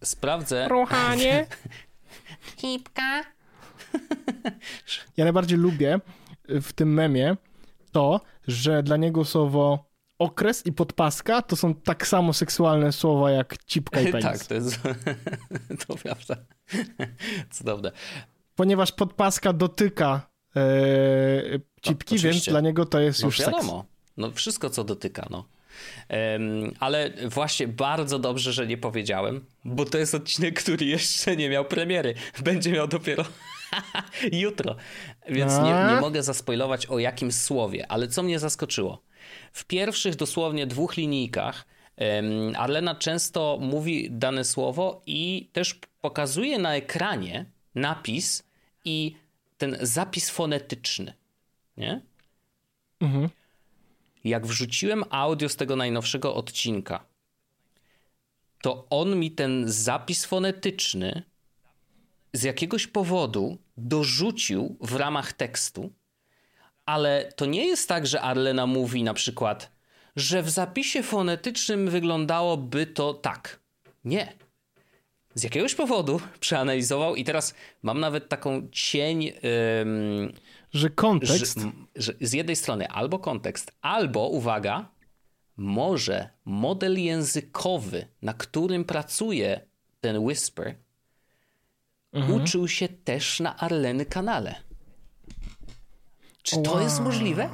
[0.00, 0.68] e, sprawdzę.
[0.68, 1.46] Ruchanie.
[2.60, 3.33] Hipka.
[5.16, 6.00] Ja najbardziej lubię
[6.48, 7.36] w tym memie
[7.92, 13.64] to, że dla niego słowo okres i podpaska to są tak samo seksualne słowa jak
[13.64, 14.24] cipka i penis.
[14.24, 14.80] tak, to jest
[15.86, 16.36] to prawda.
[17.50, 17.92] Cudowne.
[18.54, 20.62] Ponieważ podpaska dotyka e,
[21.82, 23.80] cipki, więc dla niego to jest no, już wiadomo.
[23.80, 23.94] seks.
[24.16, 25.48] No wszystko co dotyka, no.
[26.80, 31.64] Ale właśnie bardzo dobrze, że nie powiedziałem, bo to jest odcinek, który jeszcze nie miał
[31.64, 32.14] premiery.
[32.44, 33.24] Będzie miał dopiero
[34.32, 34.76] jutro.
[35.28, 39.02] Więc nie, nie mogę zaspoilować o jakim słowie, ale co mnie zaskoczyło.
[39.52, 46.74] W pierwszych dosłownie dwóch linijkach um, Arlena często mówi dane słowo i też pokazuje na
[46.74, 48.44] ekranie napis
[48.84, 49.16] i
[49.58, 51.14] ten zapis fonetyczny.
[51.76, 52.00] Nie?
[53.00, 53.28] Mhm
[54.24, 57.04] jak wrzuciłem audio z tego najnowszego odcinka,
[58.62, 61.22] to on mi ten zapis fonetyczny
[62.34, 65.92] z jakiegoś powodu dorzucił w ramach tekstu,
[66.86, 69.72] ale to nie jest tak, że Arlena mówi na przykład,
[70.16, 73.60] że w zapisie fonetycznym wyglądałoby to tak.
[74.04, 74.32] Nie.
[75.34, 79.22] Z jakiegoś powodu przeanalizował i teraz mam nawet taką cień.
[79.22, 79.32] Yy,
[80.72, 81.58] że kontekst.
[81.58, 84.88] Że, że z jednej strony albo kontekst, albo uwaga,
[85.56, 89.60] może model językowy, na którym pracuje
[90.00, 90.83] ten Whisper,
[92.14, 92.42] mhm.
[92.42, 94.54] uczył się też na Arleny kanale.
[96.42, 96.82] Czy to wow.
[96.82, 97.50] jest możliwe?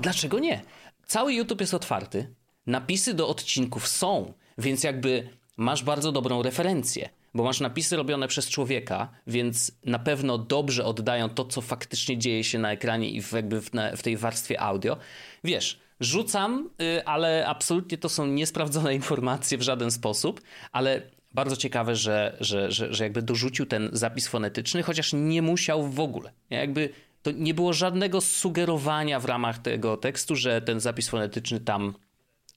[0.00, 0.62] Dlaczego nie?
[1.06, 2.34] Cały YouTube jest otwarty,
[2.66, 8.48] napisy do odcinków są, więc jakby masz bardzo dobrą referencję bo masz napisy robione przez
[8.48, 13.32] człowieka, więc na pewno dobrze oddają to, co faktycznie dzieje się na ekranie i w,
[13.32, 14.96] jakby w, na, w tej warstwie audio.
[15.44, 20.40] Wiesz, rzucam, y, ale absolutnie to są niesprawdzone informacje w żaden sposób,
[20.72, 21.02] ale
[21.34, 26.00] bardzo ciekawe, że, że, że, że jakby dorzucił ten zapis fonetyczny, chociaż nie musiał w
[26.00, 26.32] ogóle.
[26.50, 26.88] Jakby
[27.22, 31.94] to nie było żadnego sugerowania w ramach tego tekstu, że ten zapis fonetyczny tam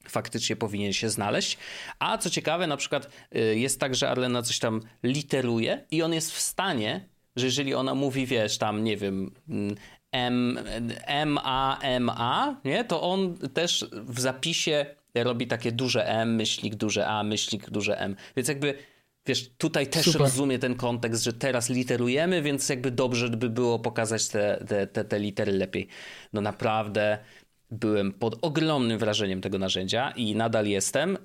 [0.10, 1.58] faktycznie powinien się znaleźć.
[2.00, 6.14] A co ciekawe, na przykład y, jest tak, że Arlena coś tam literuje i on
[6.14, 9.76] jest w stanie, że jeżeli ona mówi, wiesz, tam, nie wiem, mm,
[10.12, 10.60] M,
[11.06, 12.84] M, A, M, A, nie?
[12.84, 14.86] to on też w zapisie
[15.24, 18.16] robi takie duże M, myślnik, duże A, myślnik, duże M.
[18.36, 18.74] Więc jakby,
[19.26, 20.22] wiesz, tutaj też Super.
[20.22, 25.06] rozumie ten kontekst, że teraz literujemy, więc jakby dobrze by było pokazać te, te, te,
[25.06, 25.88] te litery lepiej.
[26.34, 27.18] No naprawdę
[27.72, 31.18] byłem pod ogromnym wrażeniem tego narzędzia i nadal jestem.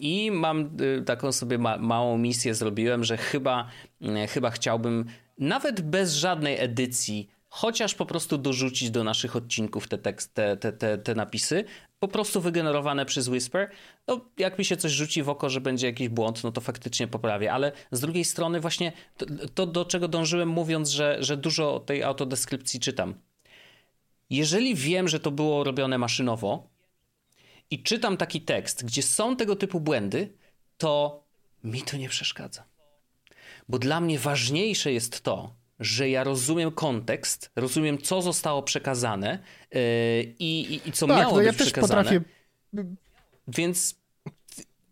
[0.00, 3.68] I mam y, taką sobie ma małą misję zrobiłem, że chyba,
[4.02, 5.04] y, chyba chciałbym
[5.38, 10.72] nawet bez żadnej edycji, chociaż po prostu dorzucić do naszych odcinków te, tekst, te, te,
[10.72, 11.64] te, te napisy,
[11.98, 13.70] po prostu wygenerowane przez Whisper.
[14.06, 17.08] No, jak mi się coś rzuci w oko, że będzie jakiś błąd, no to faktycznie
[17.08, 17.52] poprawię.
[17.52, 22.02] Ale z drugiej strony właśnie to, to do czego dążyłem mówiąc, że, że dużo tej
[22.02, 23.14] autodeskrypcji czytam
[24.30, 26.70] jeżeli wiem, że to było robione maszynowo
[27.70, 30.32] i czytam taki tekst, gdzie są tego typu błędy,
[30.78, 31.24] to
[31.64, 32.64] mi to nie przeszkadza.
[33.68, 39.38] Bo dla mnie ważniejsze jest to, że ja rozumiem kontekst, rozumiem, co zostało przekazane
[39.72, 39.80] yy,
[40.38, 42.04] i, i, co tak, miało no być ja też przekazane.
[42.04, 42.20] Potrafię...
[43.48, 43.94] Więc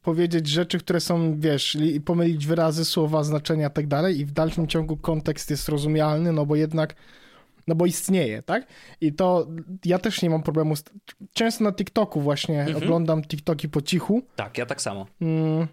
[0.02, 4.32] powiedzieć rzeczy, które są, wiesz, i pomylić wyrazy, słowa, znaczenia i tak dalej i w
[4.32, 6.94] dalszym ciągu kontekst jest rozumialny, no bo jednak
[7.66, 8.66] no bo istnieje, tak?
[9.00, 9.46] I to
[9.84, 10.76] ja też nie mam problemu.
[10.76, 10.84] Z...
[11.32, 12.76] Często na TikToku właśnie mhm.
[12.76, 14.22] oglądam TikToki po cichu.
[14.36, 15.06] Tak, ja tak samo.
[15.20, 15.66] Mm.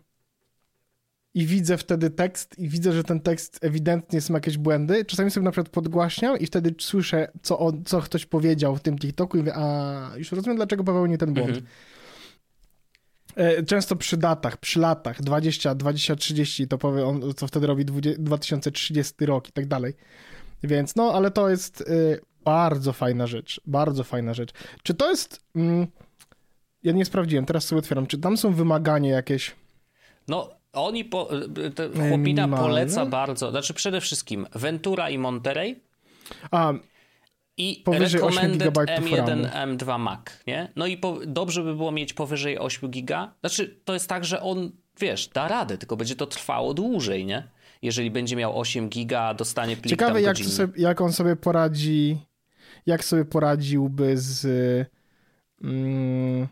[1.33, 5.05] I widzę wtedy tekst i widzę, że ten tekst ewidentnie są jakieś błędy.
[5.05, 8.97] Czasami sobie na przykład podgłaśniam i wtedy słyszę, co, on, co ktoś powiedział w tym
[8.97, 11.49] TikToku i mówię, a już rozumiem, dlaczego popełnił ten błąd.
[11.49, 11.65] Mhm.
[13.35, 17.85] E, często przy datach, przy latach 20, 20, 30 to powie on, co wtedy robi
[17.85, 19.93] 2030 rok i tak dalej.
[20.63, 24.51] Więc no, ale to jest y, bardzo fajna rzecz, bardzo fajna rzecz.
[24.83, 25.41] Czy to jest...
[25.55, 25.87] Mm,
[26.83, 28.07] ja nie sprawdziłem, teraz sobie otwieram.
[28.07, 29.55] Czy tam są wymagania jakieś?
[30.27, 35.81] No, oni, po, y, chłopina poleca bardzo, znaczy przede wszystkim Ventura i Monterey.
[36.51, 36.73] A,
[37.57, 40.71] i recommended M1, M2 Mac, nie?
[40.75, 43.33] No i po, dobrze by było mieć powyżej 8 giga.
[43.39, 47.47] Znaczy, to jest tak, że on, wiesz, da radę, tylko będzie to trwało dłużej, nie?
[47.81, 52.17] Jeżeli będzie miał 8 giga, dostanie plik Ciekawe, jak, sobie, jak on sobie poradzi,
[52.85, 54.45] jak sobie poradziłby z
[55.63, 56.47] mm,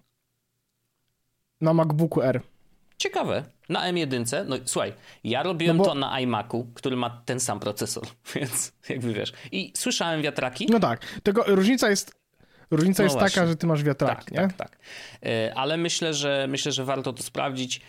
[1.61, 2.41] na MacBooku R.
[2.97, 3.43] Ciekawe.
[3.69, 5.89] Na M1, no słuchaj, ja robiłem no bo...
[5.89, 8.03] to na iMacu, który ma ten sam procesor,
[8.35, 9.33] więc jakby wiesz.
[9.51, 10.67] I słyszałem wiatraki.
[10.69, 12.19] No tak, tylko różnica jest
[12.71, 13.35] Różnica no jest właśnie.
[13.35, 14.37] taka, że ty masz wiatraki, tak, nie?
[14.37, 14.77] Tak, tak.
[15.25, 17.81] E, ale myślę, że myślę, że warto to sprawdzić.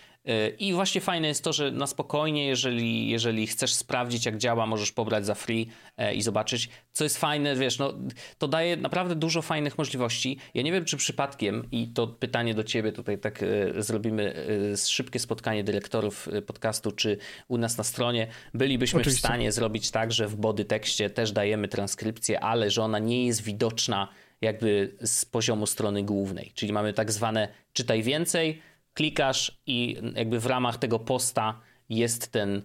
[0.59, 4.93] I właśnie fajne jest to, że na spokojnie, jeżeli, jeżeli chcesz sprawdzić, jak działa, możesz
[4.93, 6.69] pobrać za free e, i zobaczyć.
[6.93, 7.95] Co jest fajne, wiesz, no,
[8.39, 10.39] to daje naprawdę dużo fajnych możliwości.
[10.55, 14.35] Ja nie wiem, czy przypadkiem, i to pytanie do ciebie tutaj tak e, zrobimy
[14.73, 17.17] e, szybkie spotkanie dyrektorów podcastu, czy
[17.49, 19.23] u nas na stronie bylibyśmy Oczywiście.
[19.23, 23.27] w stanie zrobić tak, że w body tekście też dajemy transkrypcję, ale że ona nie
[23.27, 24.09] jest widoczna
[24.41, 26.53] jakby z poziomu strony głównej.
[26.55, 28.63] Czyli mamy tak zwane czytaj więcej,
[28.95, 32.63] klikasz i jakby w ramach tego posta jest ten,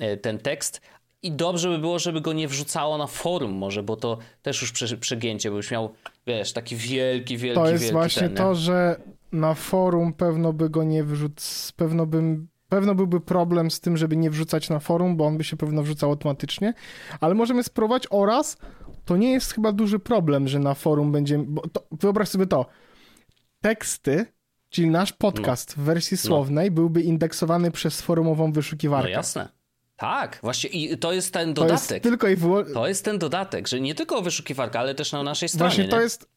[0.00, 0.80] e, ten tekst.
[1.22, 4.72] I dobrze by było, żeby go nie wrzucało na forum może, bo to też już
[5.00, 5.94] przegięcie, bo już miał,
[6.26, 9.00] wiesz, taki wielki, wielki, To jest wielki właśnie ten, to, że
[9.32, 11.72] na forum pewno by go nie wrzuc...
[11.76, 15.44] pewno bym Pewno byłby problem z tym, żeby nie wrzucać na forum, bo on by
[15.44, 16.74] się pewno wrzucał automatycznie,
[17.20, 18.56] ale możemy spróbować oraz
[19.04, 21.44] to nie jest chyba duży problem, że na forum będzie.
[21.72, 22.66] To, wyobraź sobie to.
[23.60, 24.26] Teksty
[24.70, 25.82] Czyli nasz podcast no.
[25.82, 26.28] w wersji no.
[26.28, 26.74] słownej no.
[26.74, 29.10] byłby indeksowany przez forumową wyszukiwarkę.
[29.10, 29.48] No jasne.
[29.96, 31.88] Tak, właśnie i to jest ten dodatek.
[31.88, 32.74] To jest tylko i wyłącznie...
[32.74, 35.68] To jest ten dodatek, że nie tylko wyszukiwarka, ale też na naszej stronie.
[35.68, 35.90] Właśnie nie?
[35.90, 36.28] to jest...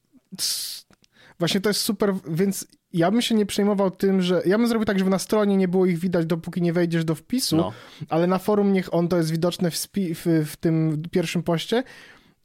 [1.39, 4.41] Właśnie to jest super, więc ja bym się nie przejmował tym, że...
[4.45, 7.15] Ja bym zrobił tak, żeby na stronie nie było ich widać, dopóki nie wejdziesz do
[7.15, 7.73] wpisu, no.
[8.09, 11.83] ale na forum niech on to jest widoczne w, w, w tym pierwszym poście.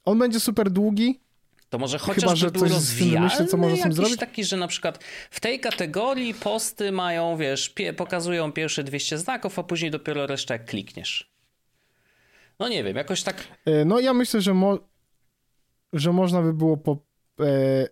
[0.04, 1.20] On będzie super długi,
[1.70, 4.16] to może chociażby Chyba, że coś rozwijalny myślę, co może tym zrobić?
[4.16, 9.58] taki, że na przykład w tej kategorii posty mają, wiesz, pie pokazują pierwsze 200 znaków,
[9.58, 11.30] a później dopiero resztę jak klikniesz.
[12.58, 13.36] No nie wiem, jakoś tak...
[13.66, 14.78] E, no ja myślę, że, mo
[15.92, 16.98] że można by było po,
[17.40, 17.88] e,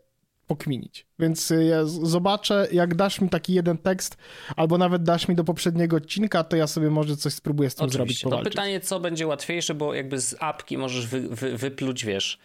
[0.46, 1.06] pokminić.
[1.18, 4.16] Więc e, ja zobaczę, jak dasz mi taki jeden tekst,
[4.56, 7.86] albo nawet dasz mi do poprzedniego odcinka, to ja sobie może coś spróbuję z tym
[7.86, 8.04] Oczywiście.
[8.04, 8.22] zrobić.
[8.22, 8.44] Powalczyć.
[8.44, 12.38] To pytanie, co będzie łatwiejsze, bo jakby z apki możesz wy, wy, wypluć, wiesz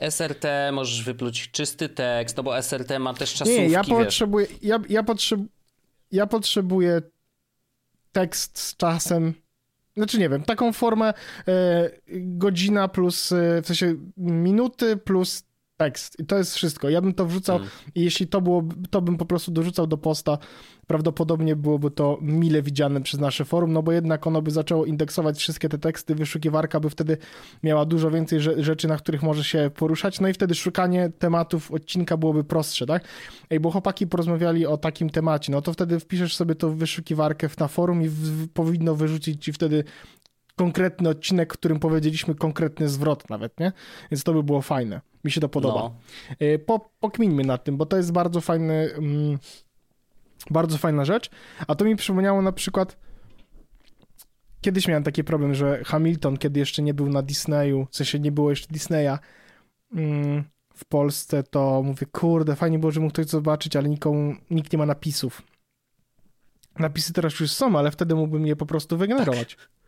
[0.00, 4.78] SRT, możesz wypluć czysty tekst, no bo SRT ma też czasówki, Nie, ja potrzebuję, ja,
[4.88, 5.40] ja, potrzeb,
[6.12, 7.02] ja potrzebuję
[8.12, 9.34] tekst z czasem,
[9.96, 11.14] znaczy nie wiem, taką formę
[11.48, 15.42] e, godzina plus, e, w sensie minuty plus
[15.80, 16.88] tekst i to jest wszystko.
[16.88, 17.74] Ja bym to wrzucał hmm.
[17.94, 20.38] i jeśli to było, to bym po prostu dorzucał do posta
[20.86, 25.38] prawdopodobnie byłoby to mile widziane przez nasze forum, no bo jednak ono by zaczęło indeksować
[25.38, 27.16] wszystkie te teksty, wyszukiwarka by wtedy
[27.62, 32.16] miała dużo więcej rzeczy, na których może się poruszać, no i wtedy szukanie tematów odcinka
[32.16, 33.04] byłoby prostsze, tak?
[33.50, 37.48] Ej, bo chłopaki porozmawiali o takim temacie, no to wtedy wpiszesz sobie to w wyszukiwarkę
[37.60, 39.84] na forum i w, powinno wyrzucić ci wtedy
[40.60, 43.72] konkretny odcinek, w którym powiedzieliśmy konkretny zwrot nawet, nie?
[44.10, 45.00] Więc to by było fajne.
[45.24, 45.80] Mi się to podoba.
[45.80, 45.94] No.
[46.38, 48.90] E, po, pokmińmy nad tym, bo to jest bardzo fajny...
[48.94, 49.38] Mm,
[50.50, 51.30] bardzo fajna rzecz.
[51.66, 52.96] A to mi przypomniało na przykład.
[54.60, 58.32] Kiedyś miałem taki problem, że Hamilton, kiedy jeszcze nie był na Disneyu, w sensie nie
[58.32, 59.18] było jeszcze Disneya
[59.94, 64.72] mm, w Polsce, to mówię, kurde, fajnie było, że mógł ktoś zobaczyć, ale nikomu, nikt
[64.72, 65.42] nie ma napisów.
[66.78, 69.56] Napisy teraz już są, ale wtedy mógłbym je po prostu wygenerować.
[69.56, 69.79] Tak.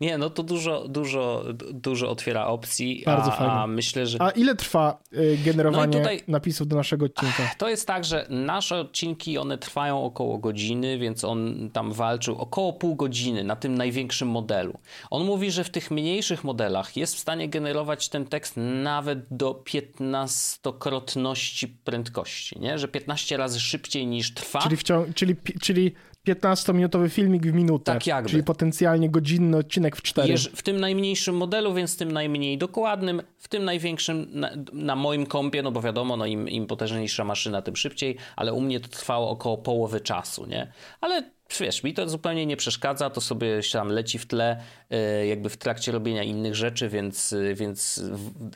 [0.00, 3.02] Nie, no to dużo, dużo, dużo otwiera opcji.
[3.06, 3.52] Bardzo a, fajnie.
[3.52, 4.22] A myślę, że.
[4.22, 6.22] A ile trwa y, generowanie no tutaj...
[6.28, 7.50] napisów do naszego odcinka?
[7.58, 12.72] To jest tak, że nasze odcinki one trwają około godziny, więc on tam walczył około
[12.72, 14.78] pół godziny na tym największym modelu.
[15.10, 19.52] On mówi, że w tych mniejszych modelach jest w stanie generować ten tekst nawet do
[19.52, 22.78] 15-krotności prędkości, nie?
[22.78, 24.62] że 15 razy szybciej niż trwa.
[24.62, 25.94] Czyli, wciąż, czyli, czyli
[26.26, 27.92] 15-minutowy filmik w minutę.
[27.92, 28.30] Tak jakby.
[28.30, 30.28] Czyli potencjalnie godzinny odcinek w 4.
[30.28, 35.26] Jeż, w tym najmniejszym modelu, więc tym najmniej dokładnym, w tym największym na, na moim
[35.26, 38.88] kompie, no bo wiadomo, no im, im potężniejsza maszyna, tym szybciej, ale u mnie to
[38.88, 40.72] trwało około połowy czasu, nie?
[41.00, 45.48] Ale wiesz, mi to zupełnie nie przeszkadza, to sobie tam leci w tle, e, jakby
[45.48, 48.02] w trakcie robienia innych rzeczy, więc, więc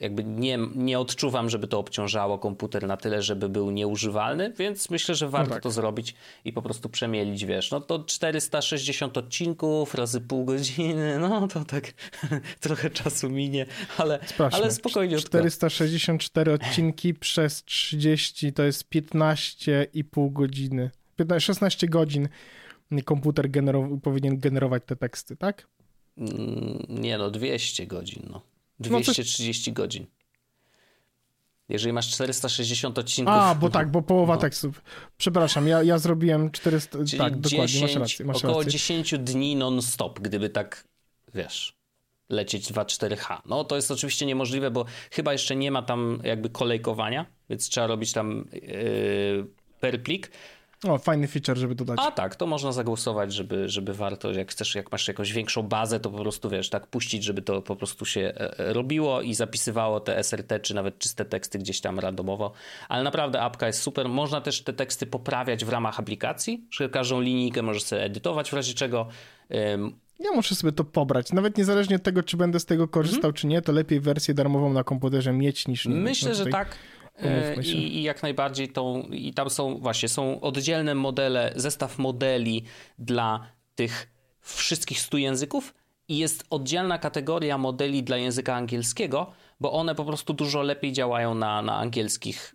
[0.00, 5.14] jakby nie, nie odczuwam, żeby to obciążało komputer na tyle, żeby był nieużywalny, więc myślę,
[5.14, 5.62] że warto no tak.
[5.62, 6.14] to zrobić
[6.44, 11.92] i po prostu przemielić, wiesz, no to 460 odcinków razy pół godziny, no to tak
[12.60, 13.66] trochę czasu minie,
[13.98, 14.18] ale,
[14.52, 15.18] ale spokojnie.
[15.18, 20.90] 464 odcinki przez 30 to jest 15,5 godziny.
[21.16, 22.28] 15, 16 godzin
[23.04, 25.66] komputer generow- powinien generować te teksty, tak?
[26.18, 28.42] Mm, nie no, 200 godzin, no.
[28.80, 29.82] 230 no to...
[29.82, 30.06] godzin.
[31.68, 33.34] Jeżeli masz 460 odcinków.
[33.34, 34.40] A, bo tak, bo połowa no.
[34.40, 34.82] tekstów.
[35.18, 36.98] Przepraszam, ja, ja zrobiłem 400.
[36.98, 38.26] Czyli tak, 10, dokładnie, masz rację.
[38.26, 38.72] Masz około rację.
[38.72, 40.84] 10 dni non-stop, gdyby tak,
[41.34, 41.76] wiesz,
[42.28, 43.38] lecieć 2.4H.
[43.46, 47.86] No to jest oczywiście niemożliwe, bo chyba jeszcze nie ma tam jakby kolejkowania, więc trzeba
[47.86, 49.46] robić tam yy,
[49.80, 50.30] per plik.
[50.88, 51.98] O, fajny feature, żeby dodać.
[52.02, 56.00] A tak, to można zagłosować, żeby, żeby warto, jak chcesz, jak masz jakąś większą bazę,
[56.00, 59.34] to po prostu wiesz, tak puścić, żeby to po prostu się e, e, robiło i
[59.34, 62.52] zapisywało te SRT, czy nawet czyste teksty gdzieś tam randomowo.
[62.88, 64.08] Ale naprawdę apka jest super.
[64.08, 68.52] Można też te teksty poprawiać w ramach aplikacji, że każdą linijkę możesz sobie edytować w
[68.52, 69.08] razie czego.
[70.20, 71.32] Ja muszę sobie to pobrać.
[71.32, 74.34] Nawet niezależnie od tego, czy będę z tego korzystał, mm czy nie, to lepiej wersję
[74.34, 75.86] darmową na komputerze mieć niż.
[75.86, 76.76] Myślę, no że tak.
[77.22, 82.64] E, I, I, jak najbardziej tą, i tam są właśnie, są oddzielne modele, zestaw modeli
[82.98, 84.10] dla tych
[84.40, 85.74] wszystkich stu języków
[86.08, 91.34] i jest oddzielna kategoria modeli dla języka angielskiego, bo one po prostu dużo lepiej działają
[91.34, 92.54] na, na angielskich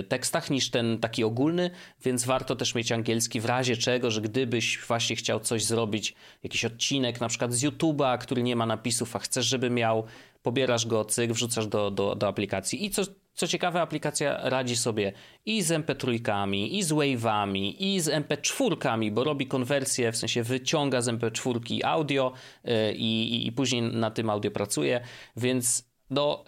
[0.00, 1.70] y, tekstach niż ten taki ogólny,
[2.04, 6.64] więc warto też mieć angielski w razie czego, że gdybyś właśnie chciał coś zrobić, jakiś
[6.64, 10.04] odcinek na przykład z YouTube'a, który nie ma napisów, a chcesz, żeby miał,
[10.42, 12.84] pobierasz go, cyk, wrzucasz do, do, do aplikacji.
[12.84, 13.02] I co,
[13.38, 15.12] co ciekawe, aplikacja radzi sobie
[15.46, 21.00] i z MP3, i z Wave'ami, i z MP4, bo robi konwersję, w sensie wyciąga
[21.00, 22.32] z MP4 audio
[22.64, 25.00] yy, i, i później na tym audio pracuje,
[25.36, 26.44] więc no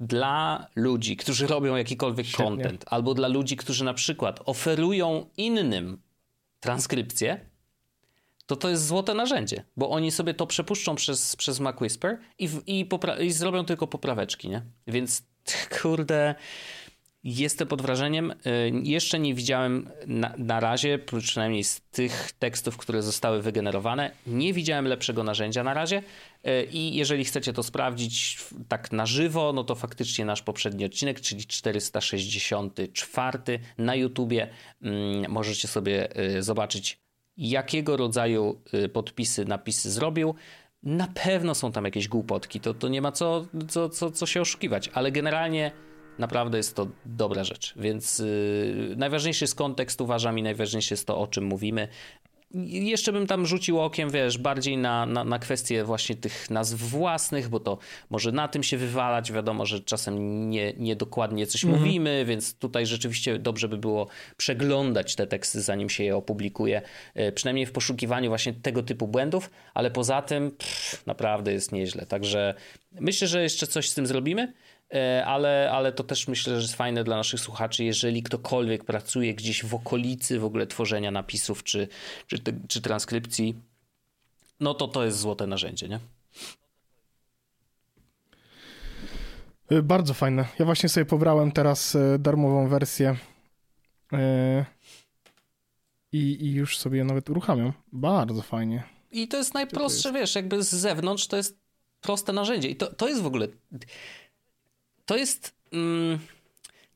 [0.00, 2.44] dla ludzi, którzy robią jakikolwiek Świetnie.
[2.44, 6.02] content, albo dla ludzi, którzy na przykład oferują innym
[6.60, 7.40] transkrypcję,
[8.46, 12.48] to to jest złote narzędzie, bo oni sobie to przepuszczą przez, przez Mac Whisper i,
[12.66, 12.88] i,
[13.20, 14.62] i zrobią tylko popraweczki, nie?
[14.86, 15.31] Więc
[15.82, 16.34] kurde,
[17.24, 18.30] jestem pod wrażeniem.
[18.30, 18.34] Y,
[18.82, 24.86] jeszcze nie widziałem na, na, razie, przynajmniej z tych tekstów, które zostały wygenerowane, nie widziałem
[24.86, 26.02] lepszego narzędzia na razie.
[26.46, 28.38] Y, I jeżeli chcecie to sprawdzić
[28.68, 34.48] tak na żywo, no to faktycznie nasz poprzedni odcinek, czyli 464 na YouTubie,
[34.82, 36.98] mm, możecie sobie y, zobaczyć,
[37.36, 38.62] jakiego rodzaju
[38.92, 40.34] podpisy, napisy zrobił.
[40.82, 44.40] Na pewno są tam jakieś głupotki, to, to nie ma co, co, co, co się
[44.40, 45.72] oszukiwać, ale generalnie
[46.18, 47.74] naprawdę jest to dobra rzecz.
[47.76, 51.88] Więc yy, najważniejszy jest kontekst, uważam, i najważniejsze jest to, o czym mówimy.
[52.64, 57.48] Jeszcze bym tam rzucił okiem, wiesz, bardziej na, na, na kwestie właśnie tych nazw własnych,
[57.48, 57.78] bo to
[58.10, 59.32] może na tym się wywalać.
[59.32, 61.82] Wiadomo, że czasem nie, nie dokładnie coś mhm.
[61.82, 66.82] mówimy, więc tutaj rzeczywiście dobrze by było przeglądać te teksty, zanim się je opublikuje.
[67.14, 72.06] E, przynajmniej w poszukiwaniu właśnie tego typu błędów, ale poza tym pff, naprawdę jest nieźle.
[72.06, 72.54] Także
[73.00, 74.52] myślę, że jeszcze coś z tym zrobimy.
[74.94, 79.34] E, ale, ale to też myślę, że jest fajne dla naszych słuchaczy, jeżeli ktokolwiek pracuje
[79.34, 81.88] gdzieś w okolicy w ogóle tworzenia napisów czy,
[82.26, 82.38] czy,
[82.68, 83.54] czy transkrypcji,
[84.60, 86.00] no to to jest złote narzędzie, nie?
[89.70, 90.44] E, bardzo fajne.
[90.58, 93.16] Ja właśnie sobie pobrałem teraz e, darmową wersję
[96.12, 97.72] i, i już sobie nawet uruchamiam.
[97.92, 98.82] Bardzo fajnie.
[99.12, 100.20] I to jest najprostsze, to jest?
[100.20, 101.58] wiesz, jakby z zewnątrz to jest
[102.00, 102.68] proste narzędzie.
[102.68, 103.48] I to, to jest w ogóle
[105.06, 106.18] to jest mm,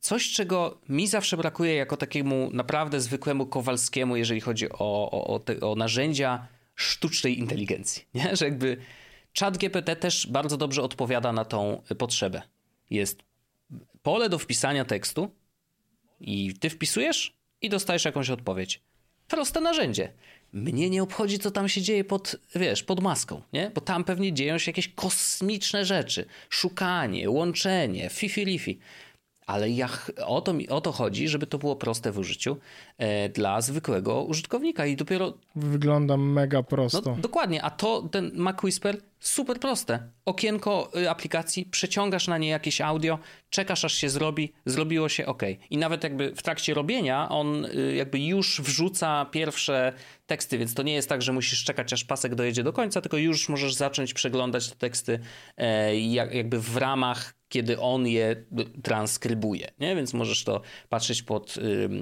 [0.00, 5.38] coś, czego mi zawsze brakuje jako takiemu naprawdę zwykłemu Kowalskiemu, jeżeli chodzi o, o, o,
[5.38, 8.04] te, o narzędzia sztucznej inteligencji.
[8.14, 8.36] Nie?
[8.36, 8.76] Że jakby
[9.38, 12.42] chat GPT też bardzo dobrze odpowiada na tą potrzebę.
[12.90, 13.22] Jest
[14.02, 15.30] pole do wpisania tekstu
[16.20, 18.82] i ty wpisujesz i dostajesz jakąś odpowiedź.
[19.28, 20.12] Proste narzędzie.
[20.56, 23.70] Mnie nie obchodzi, co tam się dzieje pod, wiesz, pod maską, nie?
[23.74, 26.26] Bo tam pewnie dzieją się jakieś kosmiczne rzeczy.
[26.50, 28.76] Szukanie, łączenie, fifi-lifi.
[29.46, 29.88] Ale ja,
[30.26, 32.56] o, to, o to chodzi, żeby to było proste w użyciu
[33.34, 35.38] dla zwykłego użytkownika i dopiero...
[35.56, 37.02] Wygląda mega prosto.
[37.06, 39.98] No, dokładnie, a to ten Mac Whisper super proste.
[40.24, 43.18] Okienko y, aplikacji, przeciągasz na nie jakieś audio,
[43.50, 45.42] czekasz aż się zrobi, zrobiło się ok.
[45.70, 49.92] I nawet jakby w trakcie robienia on y, jakby już wrzuca pierwsze
[50.26, 53.16] teksty, więc to nie jest tak, że musisz czekać aż pasek dojedzie do końca, tylko
[53.16, 55.18] już możesz zacząć przeglądać te teksty
[55.56, 58.44] e, jakby w ramach kiedy on je
[58.82, 59.96] transkrybuje, nie?
[59.96, 61.54] Więc możesz to patrzeć pod,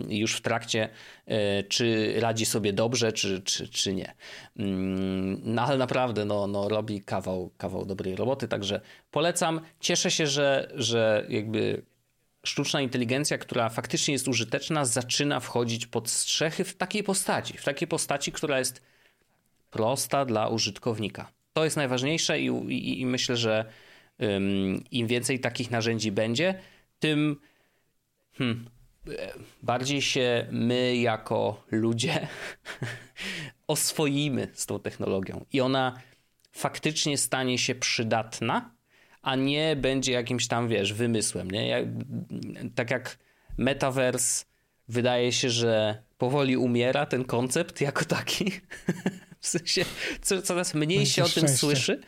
[0.08, 0.83] już w trakcie,
[1.26, 4.14] e, czy radzi sobie dobrze, czy, czy, czy nie.
[5.44, 8.80] No ale naprawdę, no, no robi kawał, kawał dobrej roboty, także
[9.10, 9.60] polecam.
[9.80, 11.82] Cieszę się, że, że jakby
[12.44, 17.88] sztuczna inteligencja, która faktycznie jest użyteczna, zaczyna wchodzić pod strzechy w takiej postaci, w takiej
[17.88, 18.82] postaci, która jest
[19.70, 21.32] prosta dla użytkownika.
[21.52, 23.64] To jest najważniejsze i, i, i myślę, że
[24.90, 26.54] im więcej takich narzędzi będzie,
[26.98, 27.40] tym
[28.38, 28.70] hmm,
[29.62, 32.28] bardziej się my jako ludzie
[33.66, 35.94] oswoimy z tą technologią i ona
[36.52, 38.74] faktycznie stanie się przydatna,
[39.22, 41.50] a nie będzie jakimś tam, wiesz, wymysłem.
[41.50, 41.86] Nie?
[42.74, 43.18] Tak jak
[43.58, 44.44] metaverse
[44.88, 48.52] wydaje się, że powoli umiera ten koncept jako taki.
[49.44, 49.84] W sensie
[50.22, 52.00] co, coraz mniej się o tym słyszy.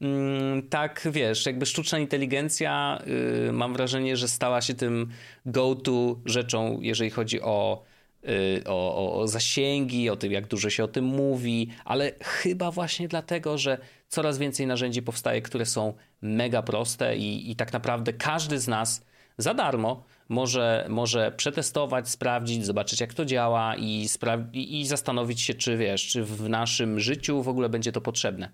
[0.00, 3.02] Mm, tak, wiesz, jakby sztuczna inteligencja,
[3.46, 5.08] yy, mam wrażenie, że stała się tym
[5.46, 7.82] go-to rzeczą, jeżeli chodzi o,
[8.22, 13.08] yy, o, o zasięgi, o tym, jak dużo się o tym mówi, ale chyba właśnie
[13.08, 13.78] dlatego, że
[14.08, 19.04] coraz więcej narzędzi powstaje, które są mega proste i, i tak naprawdę każdy z nas
[19.38, 24.06] za darmo może, może przetestować, sprawdzić, zobaczyć jak to działa i,
[24.52, 28.50] i, i zastanowić się, czy wiesz, czy w naszym życiu w ogóle będzie to potrzebne.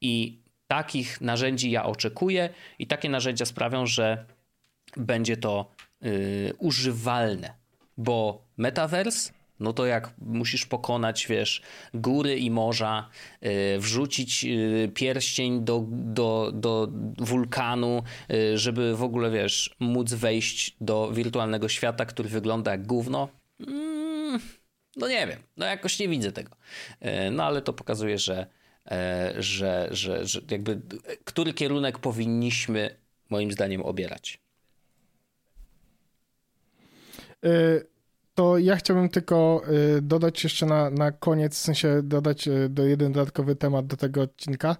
[0.00, 2.48] I takich narzędzi ja oczekuję
[2.78, 4.26] i takie narzędzia sprawią, że
[4.96, 7.54] będzie to yy, używalne,
[7.96, 11.62] bo metaverse no to jak musisz pokonać, wiesz,
[11.94, 13.08] góry i morza,
[13.42, 16.88] yy, wrzucić yy, pierścień do, do, do
[17.18, 23.28] wulkanu, yy, żeby w ogóle, wiesz, móc wejść do wirtualnego świata, który wygląda jak gówno.
[23.60, 24.40] Mm,
[24.96, 26.50] no nie wiem, no jakoś nie widzę tego.
[27.02, 28.46] Y, no ale to pokazuje, że,
[29.36, 30.80] y, że, że, że jakby
[31.24, 32.96] który kierunek powinniśmy
[33.30, 34.40] moim zdaniem obierać.
[37.44, 37.93] Y
[38.34, 39.62] to ja chciałbym tylko
[39.96, 43.96] y, dodać jeszcze na, na koniec, w sensie dodać y, do jeden dodatkowy temat do
[43.96, 44.76] tego odcinka.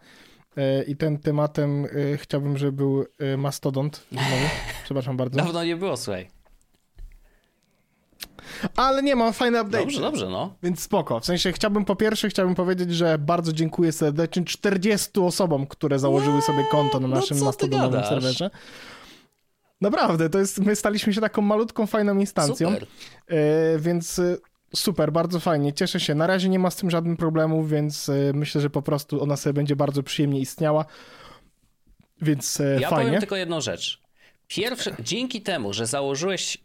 [0.58, 1.86] Y, I ten tematem
[2.16, 3.04] chciałbym, żeby był
[3.38, 4.06] mastodont.
[4.84, 5.36] Przepraszam bardzo.
[5.36, 6.28] Dawno nie było, słuchaj.
[8.76, 9.84] Ale nie, mam fajne update.
[9.84, 10.54] Dobrze, dobrze, no.
[10.62, 11.20] Więc spoko.
[11.20, 16.42] W sensie chciałbym po pierwsze, chciałbym powiedzieć, że bardzo dziękuję serdecznie 40 osobom, które założyły
[16.42, 18.50] sobie konto na no naszym no mastodonowym serwerze.
[19.80, 22.70] Naprawdę, to jest, my staliśmy się taką malutką, fajną instancją.
[22.70, 22.86] Super.
[23.26, 24.36] E, więc e,
[24.74, 26.14] super, bardzo fajnie, cieszę się.
[26.14, 29.36] Na razie nie ma z tym żadnych problemów, więc e, myślę, że po prostu ona
[29.36, 30.84] sobie będzie bardzo przyjemnie istniała.
[32.22, 33.04] Więc ja fajnie.
[33.04, 34.02] powiem tylko jedną rzecz.
[34.46, 36.58] Pierwsze, dzięki temu, że założyłeś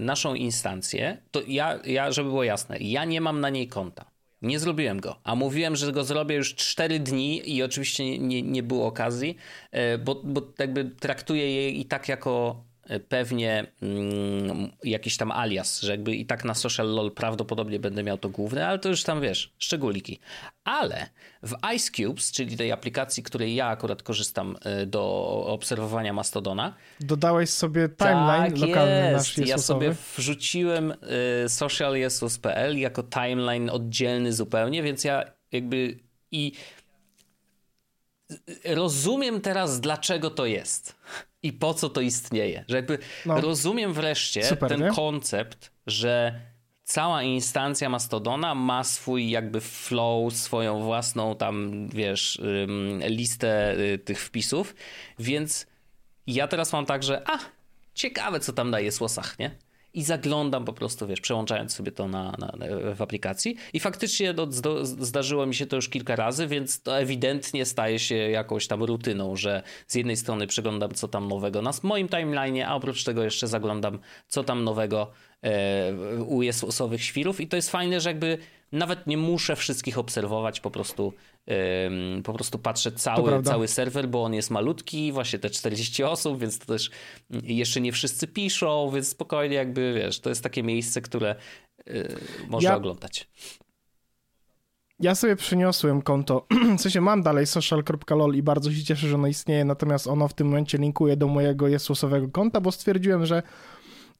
[0.00, 4.15] naszą instancję, to ja, ja, żeby było jasne, ja nie mam na niej konta.
[4.42, 8.62] Nie zrobiłem go, a mówiłem, że go zrobię już 4 dni i oczywiście nie, nie
[8.62, 9.36] było okazji,
[9.74, 12.64] y, bo, bo jakby traktuję je i tak jako
[13.08, 18.18] pewnie mm, jakiś tam alias, że jakby i tak na social lol prawdopodobnie będę miał
[18.18, 20.18] to główne, ale to już tam wiesz, szczególiki.
[20.64, 21.08] Ale
[21.46, 26.74] w Ice Cubes, czyli tej aplikacji, której ja akurat korzystam y, do obserwowania Mastodona.
[27.00, 29.38] Dodałeś sobie timeline tak lokalny jest.
[29.38, 30.94] nasz Ja sobie wrzuciłem
[31.44, 35.98] y, socialjesus.pl jako timeline oddzielny zupełnie, więc ja jakby
[36.30, 36.52] i
[38.64, 40.96] rozumiem teraz, dlaczego to jest
[41.42, 42.64] i po co to istnieje.
[42.68, 43.40] Że jakby no.
[43.40, 44.90] rozumiem wreszcie Super, ten nie?
[44.90, 46.40] koncept, że
[46.86, 52.40] cała instancja Mastodona ma swój jakby flow, swoją własną tam, wiesz,
[53.08, 54.74] listę y, tych wpisów,
[55.18, 55.66] więc
[56.26, 57.38] ja teraz mam tak, że a,
[57.94, 59.50] ciekawe co tam daje słosach, nie?
[59.96, 62.52] i zaglądam po prostu, wiesz, przełączając sobie to na, na,
[62.94, 63.56] w aplikacji.
[63.72, 64.46] I faktycznie no,
[64.82, 69.36] zdarzyło mi się to już kilka razy, więc to ewidentnie staje się jakąś tam rutyną,
[69.36, 73.46] że z jednej strony przeglądam, co tam nowego na moim timeline, a oprócz tego jeszcze
[73.46, 75.10] zaglądam, co tam nowego
[75.42, 75.92] e,
[76.26, 77.40] u Jezusowych świrów.
[77.40, 78.38] I to jest fajne, że jakby
[78.72, 81.12] nawet nie muszę wszystkich obserwować, po prostu,
[82.24, 86.58] po prostu patrzę cały, cały serwer, bo on jest malutki, właśnie te 40 osób, więc
[86.58, 86.90] to też
[87.42, 91.34] jeszcze nie wszyscy piszą, więc spokojnie jakby, wiesz, to jest takie miejsce, które
[91.86, 92.16] yy,
[92.48, 92.76] można ja...
[92.76, 93.28] oglądać.
[95.00, 96.46] Ja sobie przyniosłem konto,
[96.78, 100.34] w sensie mam dalej social.lol i bardzo się cieszę, że ono istnieje, natomiast ono w
[100.34, 103.42] tym momencie linkuje do mojego Jesusowego konta, bo stwierdziłem, że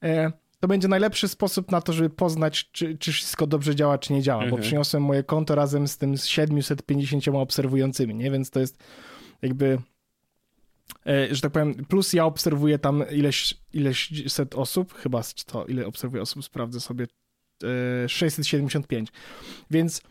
[0.03, 0.33] e,
[0.67, 4.23] to będzie najlepszy sposób na to, żeby poznać, czy, czy wszystko dobrze działa, czy nie
[4.23, 4.51] działa, mhm.
[4.51, 8.31] bo przyniosłem moje konto razem z tym z 750 obserwującymi, nie?
[8.31, 8.85] Więc to jest
[9.43, 9.79] jakby
[11.07, 15.87] e, że tak powiem, plus ja obserwuję tam ileś, ileś set osób, chyba to ile
[15.87, 17.07] obserwuję osób, sprawdzę sobie,
[18.09, 19.09] 675.
[19.09, 19.13] E,
[19.71, 20.03] Więc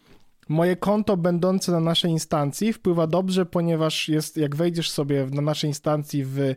[0.49, 5.69] moje konto będące na naszej instancji wpływa dobrze, ponieważ jest, jak wejdziesz sobie na naszej
[5.69, 6.55] instancji w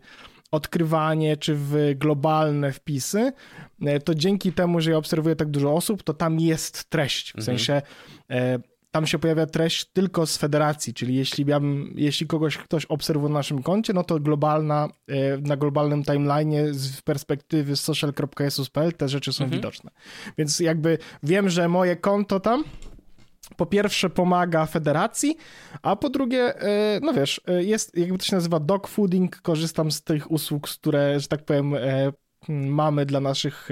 [0.51, 3.33] odkrywanie czy w globalne wpisy,
[3.83, 7.33] e, to dzięki temu, że ja obserwuję tak dużo osób, to tam jest treść.
[7.33, 7.45] W mhm.
[7.45, 7.83] sensie
[8.31, 8.59] e,
[8.91, 13.33] tam się pojawia treść tylko z federacji, czyli jeśli, ja bym, jeśli kogoś ktoś obserwuje
[13.33, 19.33] na naszym koncie, no to globalna, e, na globalnym timeline z perspektywy social.jesus.pl te rzeczy
[19.33, 19.61] są mhm.
[19.61, 19.91] widoczne.
[20.39, 22.65] Więc jakby wiem, że moje konto tam
[23.57, 25.37] po pierwsze pomaga federacji,
[25.83, 30.03] a po drugie, e, no wiesz, e, jest, jakby to się nazywa dogfooding, korzystam z
[30.03, 32.13] tych usług, które, że tak powiem, e,
[32.49, 33.69] mamy dla naszych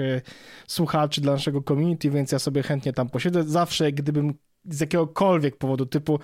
[0.67, 3.43] słuchaczy, dla naszego community, więc ja sobie chętnie tam posiedzę.
[3.43, 4.33] Zawsze, gdybym
[4.65, 6.19] z jakiegokolwiek powodu, typu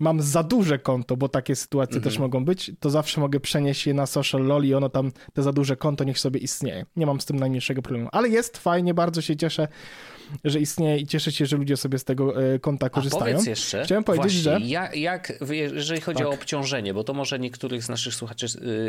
[0.00, 2.04] mam za duże konto, bo takie sytuacje mhm.
[2.04, 5.42] też mogą być, to zawsze mogę przenieść je na social lol i ono tam, te
[5.42, 6.86] za duże konto niech sobie istnieje.
[6.96, 8.08] Nie mam z tym najmniejszego problemu.
[8.12, 9.68] Ale jest fajnie, bardzo się cieszę
[10.44, 13.24] że istnieje i cieszę się, że ludzie sobie z tego e, konta korzystają.
[13.24, 14.66] A powiedz jeszcze, Chciałem powiedzieć, właśnie, że...
[14.66, 16.26] Jak, jak, jeżeli chodzi tak.
[16.26, 18.46] o obciążenie, bo to może niektórych z naszych słuchaczy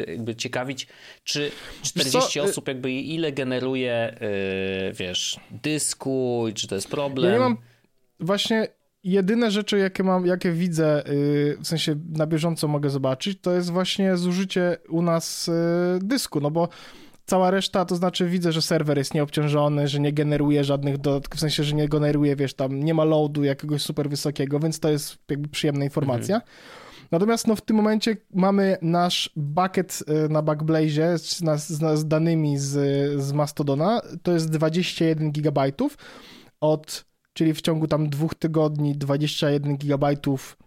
[0.08, 0.88] e, jakby ciekawić,
[1.24, 1.52] czy
[1.82, 2.40] 40 co?
[2.40, 4.18] E, osób jakby ile generuje,
[4.94, 7.32] wiesz, dysku, czy to jest problem?
[7.32, 7.58] Ja nie mam...
[8.20, 8.68] Właśnie
[9.04, 11.04] jedyne rzeczy, jakie mam, jakie widzę,
[11.60, 15.50] w sensie na bieżąco mogę zobaczyć, to jest właśnie zużycie u nas
[16.02, 16.70] dysku, no bo
[17.26, 21.42] cała reszta, to znaczy widzę, że serwer jest nieobciążony, że nie generuje żadnych dodatków, w
[21.42, 25.18] sensie, że nie generuje, wiesz, tam nie ma loadu jakiegoś super wysokiego, więc to jest
[25.30, 26.36] jakby przyjemna informacja.
[26.36, 26.52] Mhm.
[27.12, 32.58] Natomiast no, w tym momencie mamy nasz bucket y, na Backblaze z, z, z danymi
[32.58, 32.72] z,
[33.22, 35.98] z Mastodona, to jest 21 gigabajtów
[36.62, 40.58] od, czyli w ciągu tam dwóch tygodni 21 gigabajtów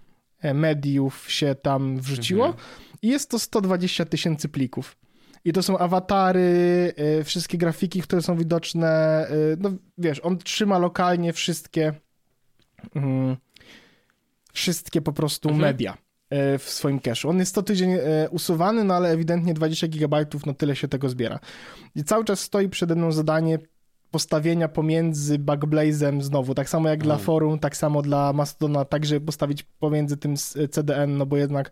[0.40, 2.64] e, mediów się tam wrzuciło mhm.
[3.02, 4.96] i jest to 120 tysięcy plików.
[5.44, 9.26] I to są awatary, y, wszystkie grafiki, które są widoczne.
[9.30, 11.92] Y, no wiesz, on trzyma lokalnie wszystkie
[12.94, 13.36] mm,
[14.52, 15.68] wszystkie po prostu mhm.
[15.68, 15.96] media
[16.58, 17.28] w swoim cache'u.
[17.28, 17.90] On jest co tydzień
[18.30, 21.38] usuwany, no ale ewidentnie 20 GB, no tyle się tego zbiera.
[21.94, 23.58] I cały czas stoi przede mną zadanie
[24.14, 27.26] postawienia pomiędzy Backblaze'em znowu, tak samo jak dla mm.
[27.26, 30.36] forum, tak samo dla Mastodona, także postawić pomiędzy tym
[30.70, 31.70] CDN, no bo jednak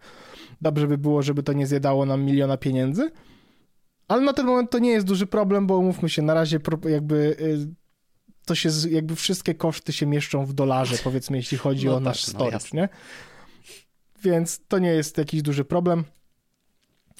[0.60, 3.10] dobrze by było, żeby to nie zjadało nam miliona pieniędzy.
[4.08, 7.16] Ale na ten moment to nie jest duży problem, bo umówmy się, na razie jakby
[7.40, 7.74] y,
[8.46, 12.04] to się, jakby wszystkie koszty się mieszczą w dolarze, powiedzmy, jeśli chodzi no o tak,
[12.04, 12.88] nasz no storage, no nie?
[14.22, 16.04] Więc to nie jest jakiś duży problem.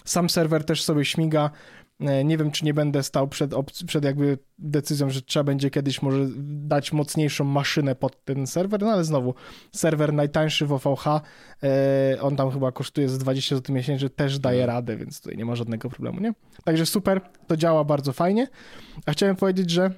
[0.04, 1.50] Sam serwer też sobie śmiga.
[2.00, 3.54] E, nie wiem, czy nie będę stał przed,
[3.86, 8.90] przed jakby decyzją, że trzeba będzie kiedyś może dać mocniejszą maszynę pod ten serwer, no
[8.90, 9.34] ale znowu,
[9.72, 11.06] serwer najtańszy w OVH,
[11.62, 14.76] e, on tam chyba kosztuje z 20 zł miesięcznie, też daje mhm.
[14.76, 16.32] radę, więc tutaj nie ma żadnego problemu, nie?
[16.64, 18.48] Także super, to działa bardzo fajnie.
[19.06, 19.90] A chciałem powiedzieć, że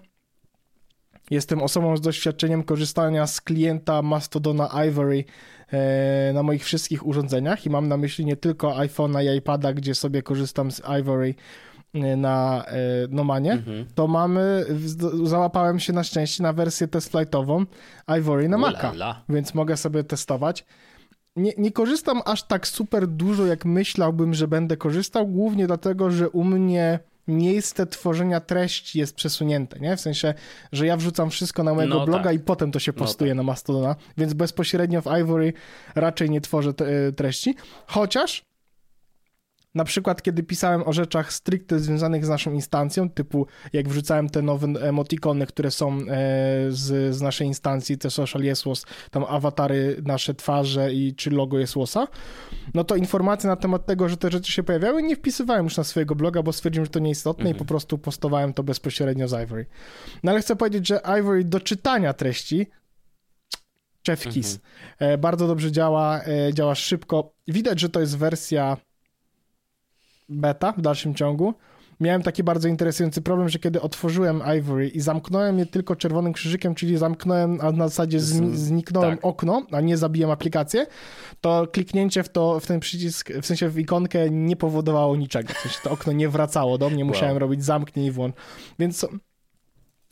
[1.30, 5.24] Jestem osobą z doświadczeniem korzystania z klienta Mastodona Ivory
[5.72, 9.94] e, na moich wszystkich urządzeniach i mam na myśli nie tylko iPhone'a i iPada, gdzie
[9.94, 11.34] sobie korzystam z Ivory
[11.94, 12.76] na e,
[13.08, 13.86] Nomanie, mhm.
[13.94, 14.66] to mamy,
[15.24, 17.66] załapałem się na szczęście na wersję test flightową
[18.18, 18.92] Ivory na Maca,
[19.28, 20.64] więc mogę sobie testować.
[21.36, 26.30] Nie, nie korzystam aż tak super dużo, jak myślałbym, że będę korzystał, głównie dlatego, że
[26.30, 29.96] u mnie miejsce tworzenia treści jest przesunięte, nie?
[29.96, 30.34] W sensie,
[30.72, 32.34] że ja wrzucam wszystko na mojego no bloga tak.
[32.34, 33.46] i potem to się no postuje no tak.
[33.46, 35.52] na Mastodona, więc bezpośrednio w Ivory
[35.94, 36.72] raczej nie tworzę
[37.16, 37.54] treści,
[37.86, 38.44] chociaż
[39.74, 44.42] na przykład, kiedy pisałem o rzeczach stricte związanych z naszą instancją, typu jak wrzucałem te
[44.42, 46.04] nowe emotikony, które są e,
[46.68, 52.08] z, z naszej instancji, te social Jesłos, tam awatary, nasze twarze i czy logo Jesłosa,
[52.74, 55.84] no to informacje na temat tego, że te rzeczy się pojawiały, nie wpisywałem już na
[55.84, 57.56] swojego bloga, bo stwierdziłem, że to nieistotne mhm.
[57.56, 59.66] i po prostu postowałem to bezpośrednio z Ivory.
[60.22, 62.66] No ale chcę powiedzieć, że Ivory do czytania treści
[64.06, 64.54] Chef Kiss.
[64.54, 65.12] Mhm.
[65.12, 67.34] E, bardzo dobrze działa, e, działa szybko.
[67.48, 68.76] Widać, że to jest wersja
[70.28, 71.54] beta w dalszym ciągu,
[72.00, 76.74] miałem taki bardzo interesujący problem, że kiedy otworzyłem Ivory i zamknąłem je tylko czerwonym krzyżykiem,
[76.74, 79.24] czyli zamknąłem, a na zasadzie zniknąłem tak.
[79.24, 80.86] okno, a nie zabiłem aplikację,
[81.40, 85.54] to kliknięcie w, to, w ten przycisk, w sensie w ikonkę nie powodowało niczego.
[85.54, 87.38] W sensie to okno nie wracało do mnie, musiałem wow.
[87.38, 88.34] robić zamknij i włącz.
[88.78, 89.06] Więc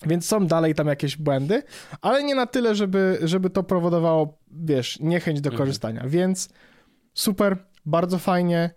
[0.07, 1.63] więc są dalej tam jakieś błędy,
[2.01, 5.59] ale nie na tyle, żeby, żeby to powodowało, wiesz, niechęć do mhm.
[5.59, 6.03] korzystania.
[6.07, 6.49] Więc
[7.15, 7.57] super,
[7.87, 8.71] bardzo fajnie.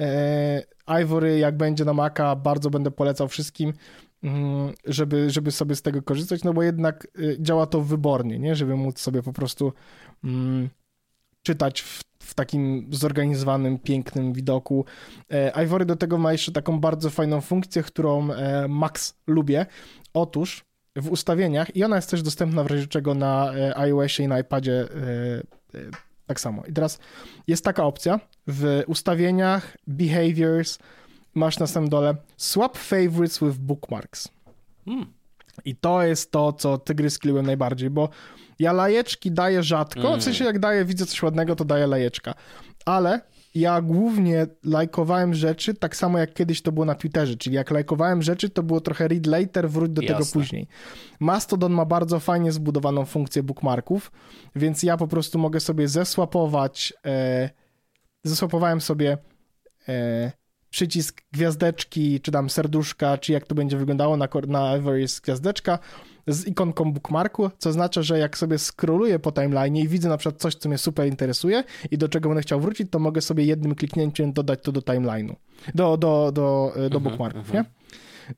[0.00, 0.62] E,
[1.02, 3.72] Ivory, jak będzie na Maca, bardzo będę polecał wszystkim,
[4.22, 8.56] mm, żeby, żeby sobie z tego korzystać, no bo jednak y, działa to wybornie, nie?
[8.56, 9.72] Żeby móc sobie po prostu
[10.24, 10.68] mm,
[11.42, 14.84] czytać w, w takim zorganizowanym, pięknym widoku.
[15.30, 19.66] E, Ivory do tego ma jeszcze taką bardzo fajną funkcję, którą e, Max lubię.
[20.14, 20.64] Otóż
[20.96, 24.88] w ustawieniach, i ona jest też dostępna w razie czego na iOSie i na iPadzie
[26.26, 26.62] tak samo.
[26.66, 26.98] I teraz
[27.46, 30.78] jest taka opcja w ustawieniach, behaviors,
[31.34, 34.28] masz na samym dole swap favorites with bookmarks.
[34.84, 35.06] Hmm.
[35.64, 38.08] I to jest to, co tygryski lubią najbardziej, bo
[38.58, 40.20] ja lajeczki daję rzadko, mm.
[40.20, 42.34] w sensie jak daję, widzę coś ładnego, to daję lajeczka.
[42.84, 43.20] Ale
[43.54, 48.22] ja głównie lajkowałem rzeczy tak samo jak kiedyś to było na Twitterze, czyli jak lajkowałem
[48.22, 50.16] rzeczy, to było trochę read later, wróć do Jasne.
[50.16, 50.68] tego później.
[51.20, 54.12] Mastodon ma bardzo fajnie zbudowaną funkcję bookmarków,
[54.56, 57.50] więc ja po prostu mogę sobie zesłapować, e,
[58.24, 59.18] zesłapowałem sobie
[59.88, 60.32] e,
[60.70, 65.78] przycisk gwiazdeczki, czy tam serduszka, czy jak to będzie wyglądało na, na Everest gwiazdeczka,
[66.26, 70.40] z ikonką bookmarku, co oznacza, że jak sobie scrolluję po timeline i widzę na przykład
[70.40, 73.74] coś, co mnie super interesuje i do czego będę chciał wrócić, to mogę sobie jednym
[73.74, 75.34] kliknięciem dodać to do timeline'u,
[75.74, 77.54] do, do, do, do mhm, bookmarków, -huh.
[77.54, 77.64] nie?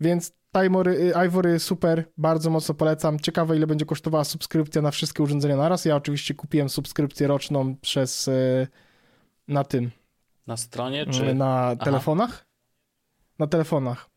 [0.00, 3.18] Więc Timery, Ivory super, bardzo mocno polecam.
[3.18, 5.84] Ciekawe, ile będzie kosztowała subskrypcja na wszystkie urządzenia naraz.
[5.84, 8.66] Ja oczywiście kupiłem subskrypcję roczną przez e,
[9.48, 9.90] na tym.
[10.46, 11.34] Na stronie czy?
[11.34, 12.30] Na telefonach.
[12.32, 12.44] Aha.
[13.38, 14.10] Na telefonach.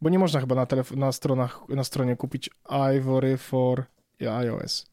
[0.00, 2.50] Bo nie można chyba na, telef- na stronach, na stronie kupić
[2.96, 3.84] Ivory for
[4.20, 4.86] iOS.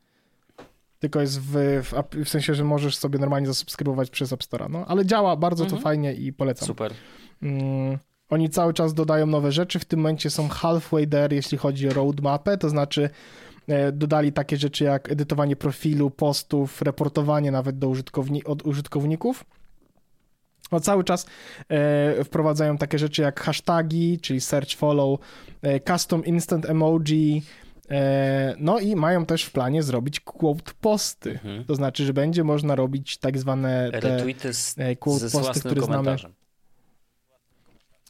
[1.00, 4.70] Tylko jest w, w, w, sensie, że możesz sobie normalnie zasubskrybować przez App Store.
[4.70, 5.80] No, ale działa bardzo mhm.
[5.80, 6.68] to fajnie i polecam.
[6.68, 6.94] Super.
[7.42, 7.98] Mm,
[8.30, 9.80] oni cały czas dodają nowe rzeczy.
[9.80, 13.10] W tym momencie są halfway there, jeśli chodzi o roadmapę, to znaczy
[13.92, 19.46] dodali takie rzeczy jak edytowanie profilu, postów, reportowanie nawet do użytkowni- od użytkowników.
[20.72, 21.26] No, cały czas
[21.70, 25.20] e, wprowadzają takie rzeczy jak hashtagi, czyli search, follow,
[25.62, 27.44] e, custom instant emoji,
[27.90, 31.32] e, no i mają też w planie zrobić quote posty.
[31.32, 31.66] Mhm.
[31.66, 35.82] To znaczy, że będzie można robić tak zwane te Retweety z, e, quote posty, które
[35.82, 36.16] znamy.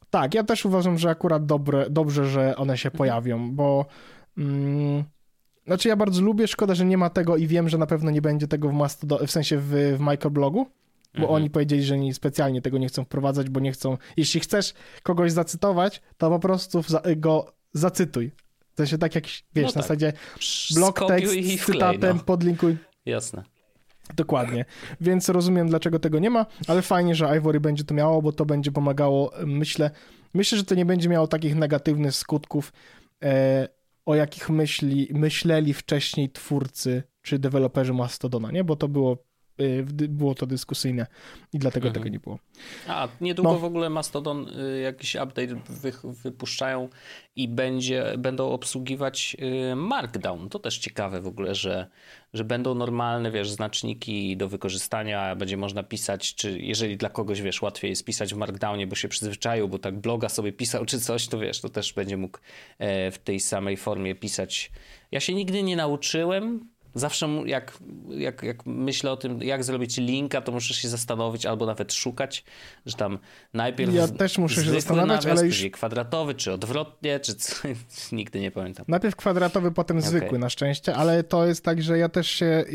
[0.10, 2.98] Tak, ja też uważam, że akurat dobre, dobrze, że one się mhm.
[2.98, 3.86] pojawią, bo
[4.38, 5.04] mm,
[5.68, 8.22] znaczy ja bardzo lubię, szkoda, że nie ma tego i wiem, że na pewno nie
[8.22, 10.66] będzie tego w, Mastodon, w sensie w, w microblogu,
[11.14, 11.34] bo mhm.
[11.34, 13.98] oni powiedzieli, że oni specjalnie tego nie chcą wprowadzać, bo nie chcą.
[14.18, 16.82] Jeśli chcesz kogoś zacytować, to po prostu
[17.16, 18.32] go zacytuj.
[18.76, 19.76] To się tak jak, wiesz, no tak.
[19.76, 20.14] na zasadzie
[20.76, 22.24] blok tekst z cytatem, no.
[22.24, 22.78] podlinkuj.
[23.06, 23.44] Jasne.
[24.16, 24.66] Dokładnie.
[25.02, 28.46] Więc rozumiem, dlaczego tego nie ma, ale fajnie, że Ivory będzie to miało, bo to
[28.46, 29.92] będzie pomagało, myślę,
[30.34, 32.74] myślę, że to nie będzie miało takich negatywnych skutków,
[33.24, 33.68] e,
[34.06, 38.64] o jakich myśli, myśleli wcześniej twórcy czy deweloperzy Mastodona, nie?
[38.64, 39.18] Bo to było
[40.10, 41.08] było to dyskusyjne
[41.54, 41.94] i dlatego mhm.
[41.94, 42.40] tego nie było.
[42.88, 43.60] A niedługo no.
[43.60, 46.90] w ogóle Mastodon y, jakiś update wy, wypuszczają
[47.36, 49.38] i będzie, będą obsługiwać
[49.72, 50.50] y, Markdown.
[50.50, 51.88] To też ciekawe w ogóle, że,
[52.34, 57.62] że będą normalne, wiesz, znaczniki do wykorzystania, będzie można pisać, czy jeżeli dla kogoś, wiesz,
[57.62, 61.28] łatwiej jest pisać w Markdownie, bo się przyzwyczaił, bo tak bloga sobie pisał czy coś,
[61.28, 62.38] to wiesz, to też będzie mógł
[62.80, 64.72] e, w tej samej formie pisać.
[65.12, 67.78] Ja się nigdy nie nauczyłem, Zawsze jak,
[68.10, 72.44] jak, jak myślę o tym, jak zrobić linka, to muszę się zastanowić albo nawet szukać,
[72.86, 73.20] że tam
[73.54, 75.66] najpierw Ja też muszę się zastanawiać, nawias, ale już...
[75.72, 77.68] kwadratowy, czy odwrotnie, czy co,
[78.12, 78.86] nigdy nie pamiętam.
[78.88, 80.10] Najpierw kwadratowy, potem okay.
[80.10, 82.66] zwykły na szczęście, ale to jest tak, że ja też się...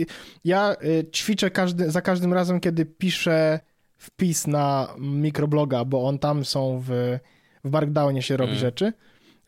[0.45, 3.61] Ja y, ćwiczę każdy, za każdym razem, kiedy piszę
[3.97, 7.19] wpis na mikrobloga, bo on tam są w,
[7.64, 8.61] w Markdownie się robi mm.
[8.61, 8.93] rzeczy,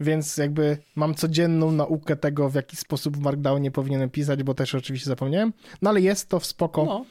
[0.00, 4.74] więc jakby mam codzienną naukę tego, w jaki sposób w Markdownie powinienem pisać, bo też
[4.74, 6.84] oczywiście zapomniałem, no ale jest to w spoko.
[6.84, 7.04] No.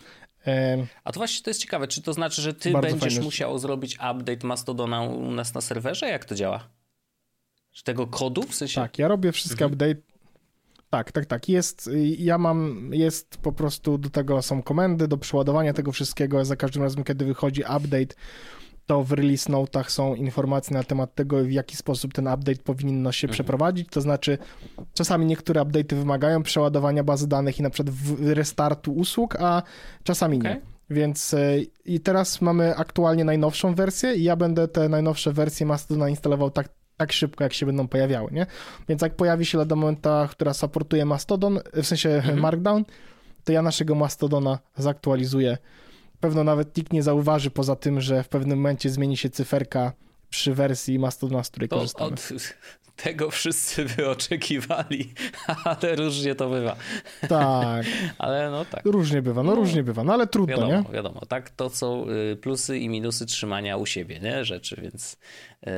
[1.04, 4.48] A to właśnie to jest ciekawe, czy to znaczy, że ty będziesz musiał zrobić update
[4.48, 6.08] Mastodona u nas na serwerze?
[6.08, 6.70] Jak to działa?
[7.72, 8.82] Czy tego kodu w sensie?
[8.82, 9.74] Tak, ja robię wszystkie mhm.
[9.74, 10.08] update.
[10.90, 11.50] Tak, tak, tak.
[11.50, 16.46] Jest, ja mam, jest po prostu do tego są komendy, do przeładowania tego wszystkiego.
[16.46, 18.16] Za każdym razem, kiedy wychodzi update,
[18.88, 23.12] to w release notach są informacje na temat tego, w jaki sposób ten update powinno
[23.12, 23.34] się mhm.
[23.34, 23.90] przeprowadzić.
[23.90, 24.38] To znaczy,
[24.94, 29.64] czasami niektóre update'y wymagają przeładowania bazy danych i na przykład restartu usług, a
[30.04, 30.54] czasami okay.
[30.54, 30.62] nie.
[30.90, 36.10] Więc e, i teraz mamy aktualnie najnowszą wersję i ja będę te najnowsze wersje Mastodona
[36.10, 38.46] instalował tak, tak szybko, jak się będą pojawiały, nie?
[38.90, 42.40] Więc jak pojawi się lada momenta, która supportuje Mastodon, w sensie mhm.
[42.40, 42.86] Markdown,
[43.44, 45.58] to ja naszego Mastodona zaktualizuję
[46.18, 49.94] pewno nawet nikt nie zauważy, poza tym, że w pewnym momencie zmieni się cyferka
[50.30, 52.12] przy wersji Mastodona, z której to korzystamy.
[52.14, 52.32] Od,
[52.98, 55.14] tego wszyscy by oczekiwali,
[55.64, 56.76] ale różnie to bywa.
[57.30, 57.86] Tak.
[58.18, 58.86] ale no tak.
[58.86, 60.94] Różnie bywa, no, no różnie bywa, no ale trudno, wiadomo, nie?
[60.94, 65.18] Wiadomo, tak, to są y, plusy i minusy trzymania u siebie, nie, rzeczy, więc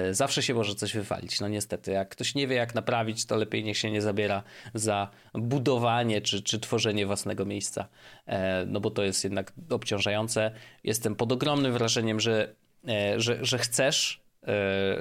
[0.09, 1.91] y, zawsze się może coś wywalić, no niestety.
[1.91, 4.43] Jak ktoś nie wie, jak naprawić, to lepiej niech się nie zabiera
[4.74, 7.88] za budowanie czy, czy tworzenie własnego miejsca,
[8.26, 10.51] e, no bo to jest jednak obciążające.
[10.84, 12.55] Jestem pod ogromnym wrażeniem, że,
[12.88, 14.29] e, że, że chcesz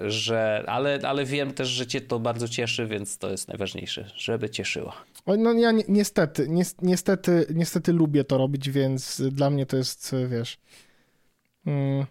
[0.07, 4.51] że, ale, ale wiem też, że cię to bardzo cieszy, więc to jest najważniejsze, żeby
[4.51, 4.93] cieszyło.
[5.39, 10.15] No ja ni niestety, ni niestety, niestety lubię to robić, więc dla mnie to jest,
[10.29, 10.59] wiesz,
[11.67, 12.07] mm,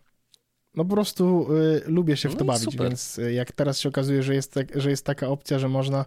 [0.75, 2.87] no po prostu y, lubię się w to no, bawić, super.
[2.87, 6.05] więc jak teraz się okazuje, że jest, tak, że jest taka opcja, że można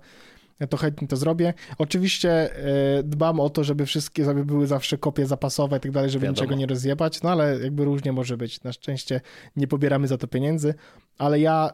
[0.68, 1.54] to chętnie to zrobię.
[1.78, 6.10] Oczywiście e, dbam o to, żeby wszystkie żeby były zawsze kopie zapasowe i tak dalej,
[6.10, 6.42] żeby Wiadomo.
[6.42, 8.62] niczego nie rozjebać, no ale jakby różnie może być.
[8.62, 9.20] Na szczęście
[9.56, 10.74] nie pobieramy za to pieniędzy,
[11.20, 11.70] ale ja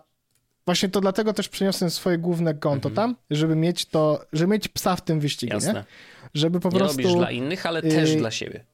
[0.67, 2.95] właśnie to dlatego też przeniosłem swoje główne konto mhm.
[2.95, 5.73] tam, żeby mieć to, żeby mieć psa w tym wyścigu, Jasne.
[5.73, 5.85] nie?
[6.35, 7.03] Żeby po nie prostu...
[7.03, 8.65] robisz dla innych, ale też y, dla siebie.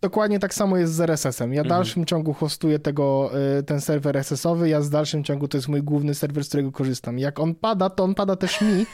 [0.00, 1.52] Dokładnie tak samo jest z RSS-em.
[1.52, 1.78] Ja w mhm.
[1.78, 5.82] dalszym ciągu hostuję tego, y, ten serwer RSS-owy, ja w dalszym ciągu to jest mój
[5.82, 7.18] główny serwer, z którego korzystam.
[7.18, 8.68] Jak on pada, to on pada też mi,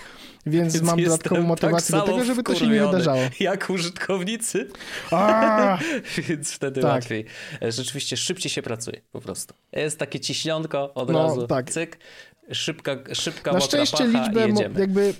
[0.47, 3.21] więc, więc mam dodatkową motywację tak do tego, żeby to się nie wydarzało.
[3.41, 4.69] Jak użytkownicy.
[6.29, 6.91] więc wtedy tak.
[6.91, 7.25] łatwiej.
[7.63, 9.55] E, rzeczywiście szybciej się pracuje po prostu.
[9.73, 11.71] Jest takie ciśnionko od no, razu, tak.
[11.71, 11.99] cyk,
[12.53, 14.49] szybka, szybka Na szczęście liczbę
[14.79, 15.15] jakby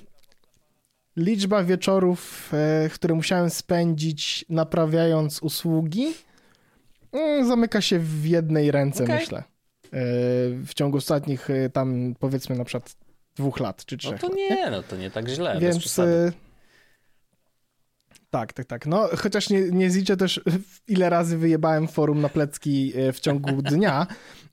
[1.17, 6.13] liczba wieczorów, e, które musiałem spędzić naprawiając usługi,
[7.11, 9.19] mm, zamyka się w jednej ręce, okay.
[9.19, 9.37] myślę.
[9.39, 9.43] E,
[10.65, 12.95] w ciągu ostatnich e, tam powiedzmy na przykład
[13.35, 14.21] dwóch lat czy trzech.
[14.21, 14.69] No to nie, nie?
[14.71, 15.59] no to nie tak źle.
[15.59, 15.99] Więc
[18.31, 18.85] tak, tak, tak.
[18.85, 20.41] No, chociaż nie, nie zliczę też,
[20.87, 24.07] ile razy wyjebałem forum na plecki w ciągu dnia,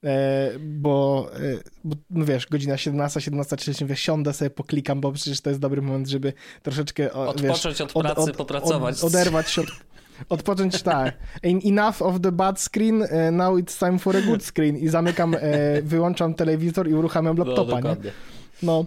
[0.04, 1.38] E, bo, e,
[1.84, 5.82] bo no wiesz, godzina 17, 17.30, wiesz, siądę sobie, poklikam, bo przecież to jest dobry
[5.82, 8.98] moment, żeby troszeczkę Odpocząć wiesz, od pracy, od, od, popracować.
[8.98, 9.68] Od, oderwać się od,
[10.28, 11.16] odpocząć, tak.
[11.42, 14.76] Enough of the bad screen, e, now it's time for a good screen.
[14.76, 15.36] I zamykam,
[15.82, 18.12] wyłączam telewizor i uruchamiam no, laptopa, no, nie?
[18.62, 18.86] No.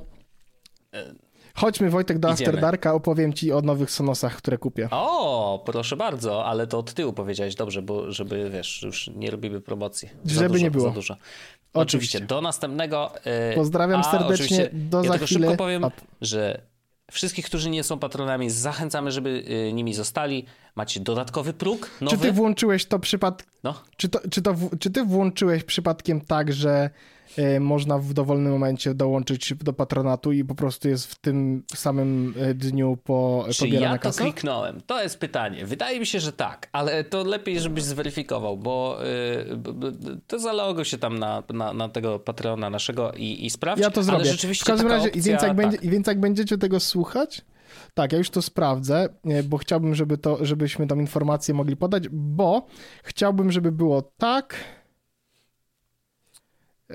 [1.55, 2.49] Chodźmy Wojtek do Idziemy.
[2.49, 4.87] After Darka, opowiem ci o nowych Sonosach, które kupię.
[4.91, 9.61] O, proszę bardzo, ale to od tyłu powiedziałeś dobrze, bo żeby, wiesz, już nie robimy
[9.61, 10.09] promocji.
[10.25, 10.87] Za żeby dużo, nie było.
[10.87, 11.13] Za dużo.
[11.13, 11.71] Oczywiście.
[11.73, 12.19] oczywiście.
[12.19, 13.11] Do następnego.
[13.49, 15.47] Yy, Pozdrawiam a, serdecznie, do ja za tylko chwilę.
[15.47, 15.85] szybko powiem,
[16.21, 16.61] że
[17.11, 20.45] wszystkich, którzy nie są patronami, zachęcamy, żeby yy, nimi zostali.
[20.75, 22.17] Macie dodatkowy próg nowy.
[22.17, 23.47] Czy ty włączyłeś to przypadkiem?
[23.63, 23.73] No.
[23.97, 26.89] Czy, to, czy, to, czy ty włączyłeś przypadkiem tak, że
[27.59, 32.53] można w dowolnym momencie dołączyć do patronatu i po prostu jest w tym samym e,
[32.53, 34.81] dniu po Czy ja to kliknąłem?
[34.85, 35.65] To jest pytanie.
[35.65, 38.97] Wydaje mi się, że tak, ale to lepiej, żebyś zweryfikował, bo
[39.45, 43.81] yy, to zaloguj się tam na, na, na, tego patrona naszego i, i sprawdź.
[43.81, 44.23] Ja to zrobię.
[44.23, 45.55] Ale rzeczywiście w każdym razie, opcja, więc, jak tak.
[45.55, 47.41] będzie, więc jak będziecie tego słuchać,
[47.93, 49.09] tak, ja już to sprawdzę,
[49.43, 52.67] bo chciałbym, żeby to, żebyśmy tam informacje mogli podać, bo
[53.03, 54.55] chciałbym, żeby było tak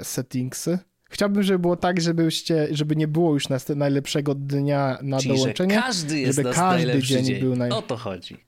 [0.03, 0.79] settingsy.
[1.11, 3.45] Chciałbym, żeby było tak, żebyście, żeby nie było już
[3.77, 5.75] najlepszego dnia na Czyli, dołączenie.
[5.75, 7.71] Że każdy jest żeby każdy dzień, dzień, był naj...
[7.71, 8.47] O to chodzi.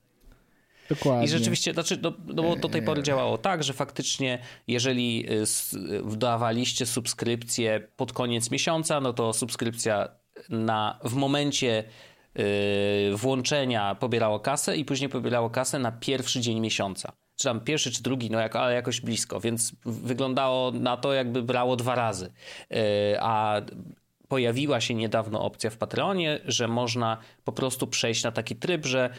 [0.89, 1.25] Dokładnie.
[1.25, 6.17] I rzeczywiście, znaczy, no, no bo do tej pory działało tak, że faktycznie jeżeli y,
[6.17, 10.09] dawaliście subskrypcję pod koniec miesiąca, no to subskrypcja
[10.49, 11.83] na, w momencie
[12.35, 12.43] yy,
[13.17, 18.03] włączenia pobierało kasę i później pobierało kasę na pierwszy dzień miesiąca czy tam pierwszy, czy
[18.03, 22.31] drugi, no jak, ale jakoś blisko, więc wyglądało na to, jakby brało dwa razy.
[22.71, 22.77] E,
[23.21, 23.61] a
[24.27, 29.09] pojawiła się niedawno opcja w Patreonie, że można po prostu przejść na taki tryb, że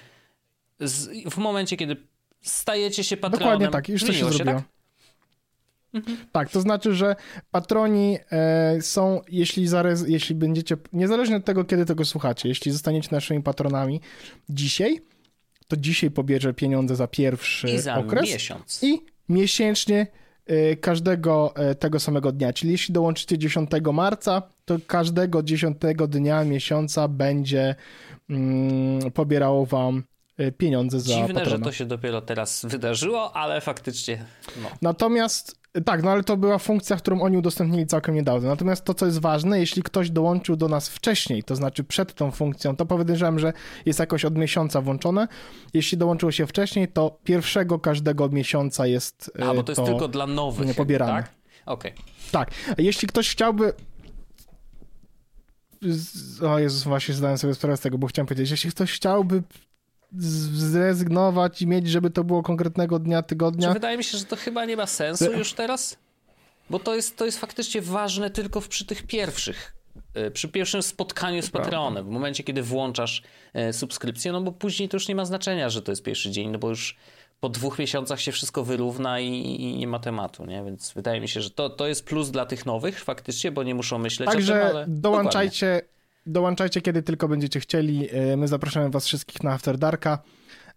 [1.31, 1.97] w momencie, kiedy
[2.43, 3.45] stajecie się patronem...
[3.45, 4.57] Dokładnie tak, już to się, się zrobiło.
[4.57, 4.65] Tak?
[5.95, 6.19] Mhm.
[6.33, 7.17] Tak, to znaczy, że
[7.51, 13.09] patroni e, są, jeśli, zarez, jeśli będziecie, niezależnie od tego, kiedy tego słuchacie, jeśli zostaniecie
[13.13, 14.01] naszymi patronami
[14.49, 15.01] dzisiaj,
[15.71, 18.25] to dzisiaj pobierze pieniądze za pierwszy I za okres.
[18.25, 18.81] miesiąc.
[18.83, 20.07] I miesięcznie
[20.47, 22.53] e, każdego e, tego samego dnia.
[22.53, 25.77] Czyli jeśli dołączycie 10 marca, to każdego 10
[26.09, 27.75] dnia miesiąca będzie
[28.31, 30.03] mm, pobierało wam
[30.39, 31.51] e, pieniądze za Dziwne, patrona.
[31.51, 34.25] że to się dopiero teraz wydarzyło, ale faktycznie
[34.63, 34.71] no.
[34.83, 38.49] Natomiast tak, no ale to była funkcja, którą oni udostępnili całkiem niedawno.
[38.49, 42.31] Natomiast to, co jest ważne, jeśli ktoś dołączył do nas wcześniej, to znaczy przed tą
[42.31, 43.53] funkcją, to podejrzewam, że
[43.87, 45.29] jest jakoś od miesiąca włączone.
[45.75, 50.27] Jeśli dołączyło się wcześniej, to pierwszego każdego miesiąca jest A, bo to, jest tylko dla
[50.27, 50.67] nowych.
[50.67, 51.13] Nie pobierane.
[51.13, 51.33] Tak?
[51.67, 51.93] Okej.
[51.93, 52.05] Okay.
[52.31, 52.51] Tak.
[52.79, 53.73] Jeśli ktoś chciałby
[56.49, 59.43] o Jezus, właśnie zdałem sobie sprawę z tego, bo chciałem powiedzieć, jeśli ktoś chciałby
[60.19, 63.69] zrezygnować i mieć, żeby to było konkretnego dnia, tygodnia.
[63.69, 65.99] Czy wydaje mi się, że to chyba nie ma sensu już teraz?
[66.71, 69.77] bo to jest, to jest faktycznie ważne tylko przy tych pierwszych
[70.15, 73.23] e, przy pierwszym spotkaniu z Patreonem, w momencie, kiedy włączasz
[73.55, 76.51] e, subskrypcję, no bo później to już nie ma znaczenia, że to jest pierwszy dzień,
[76.51, 76.97] no bo już
[77.41, 79.29] po dwóch miesiącach się wszystko wyrówna i,
[79.63, 80.65] i, nie ma tematu, nie?
[80.65, 83.75] Więc wydaje mi się, że to, to jest plus dla tych nowych faktycznie, bo nie
[83.75, 85.83] muszą myśleć Także o tym, ale dołączajcie,
[86.27, 88.09] dołączajcie, kiedy tylko będziecie chcieli.
[88.11, 90.23] E, my zapraszamy was wszystkich na After Darka.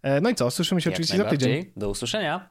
[0.02, 1.72] E, no i co, słyszymy się Jak oczywiście za tydzień.
[1.76, 2.48] Do usłyszenia.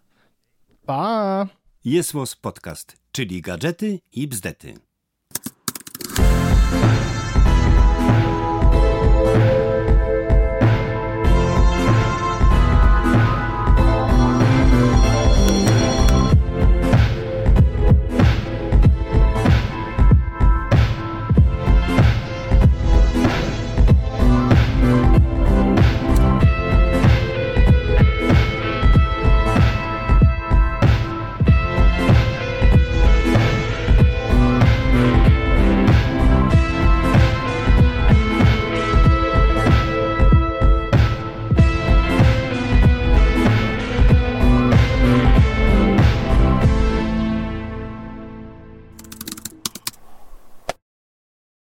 [0.85, 1.47] Pa!
[1.85, 4.73] Jest Podcast, czyli gadżety i bzdety.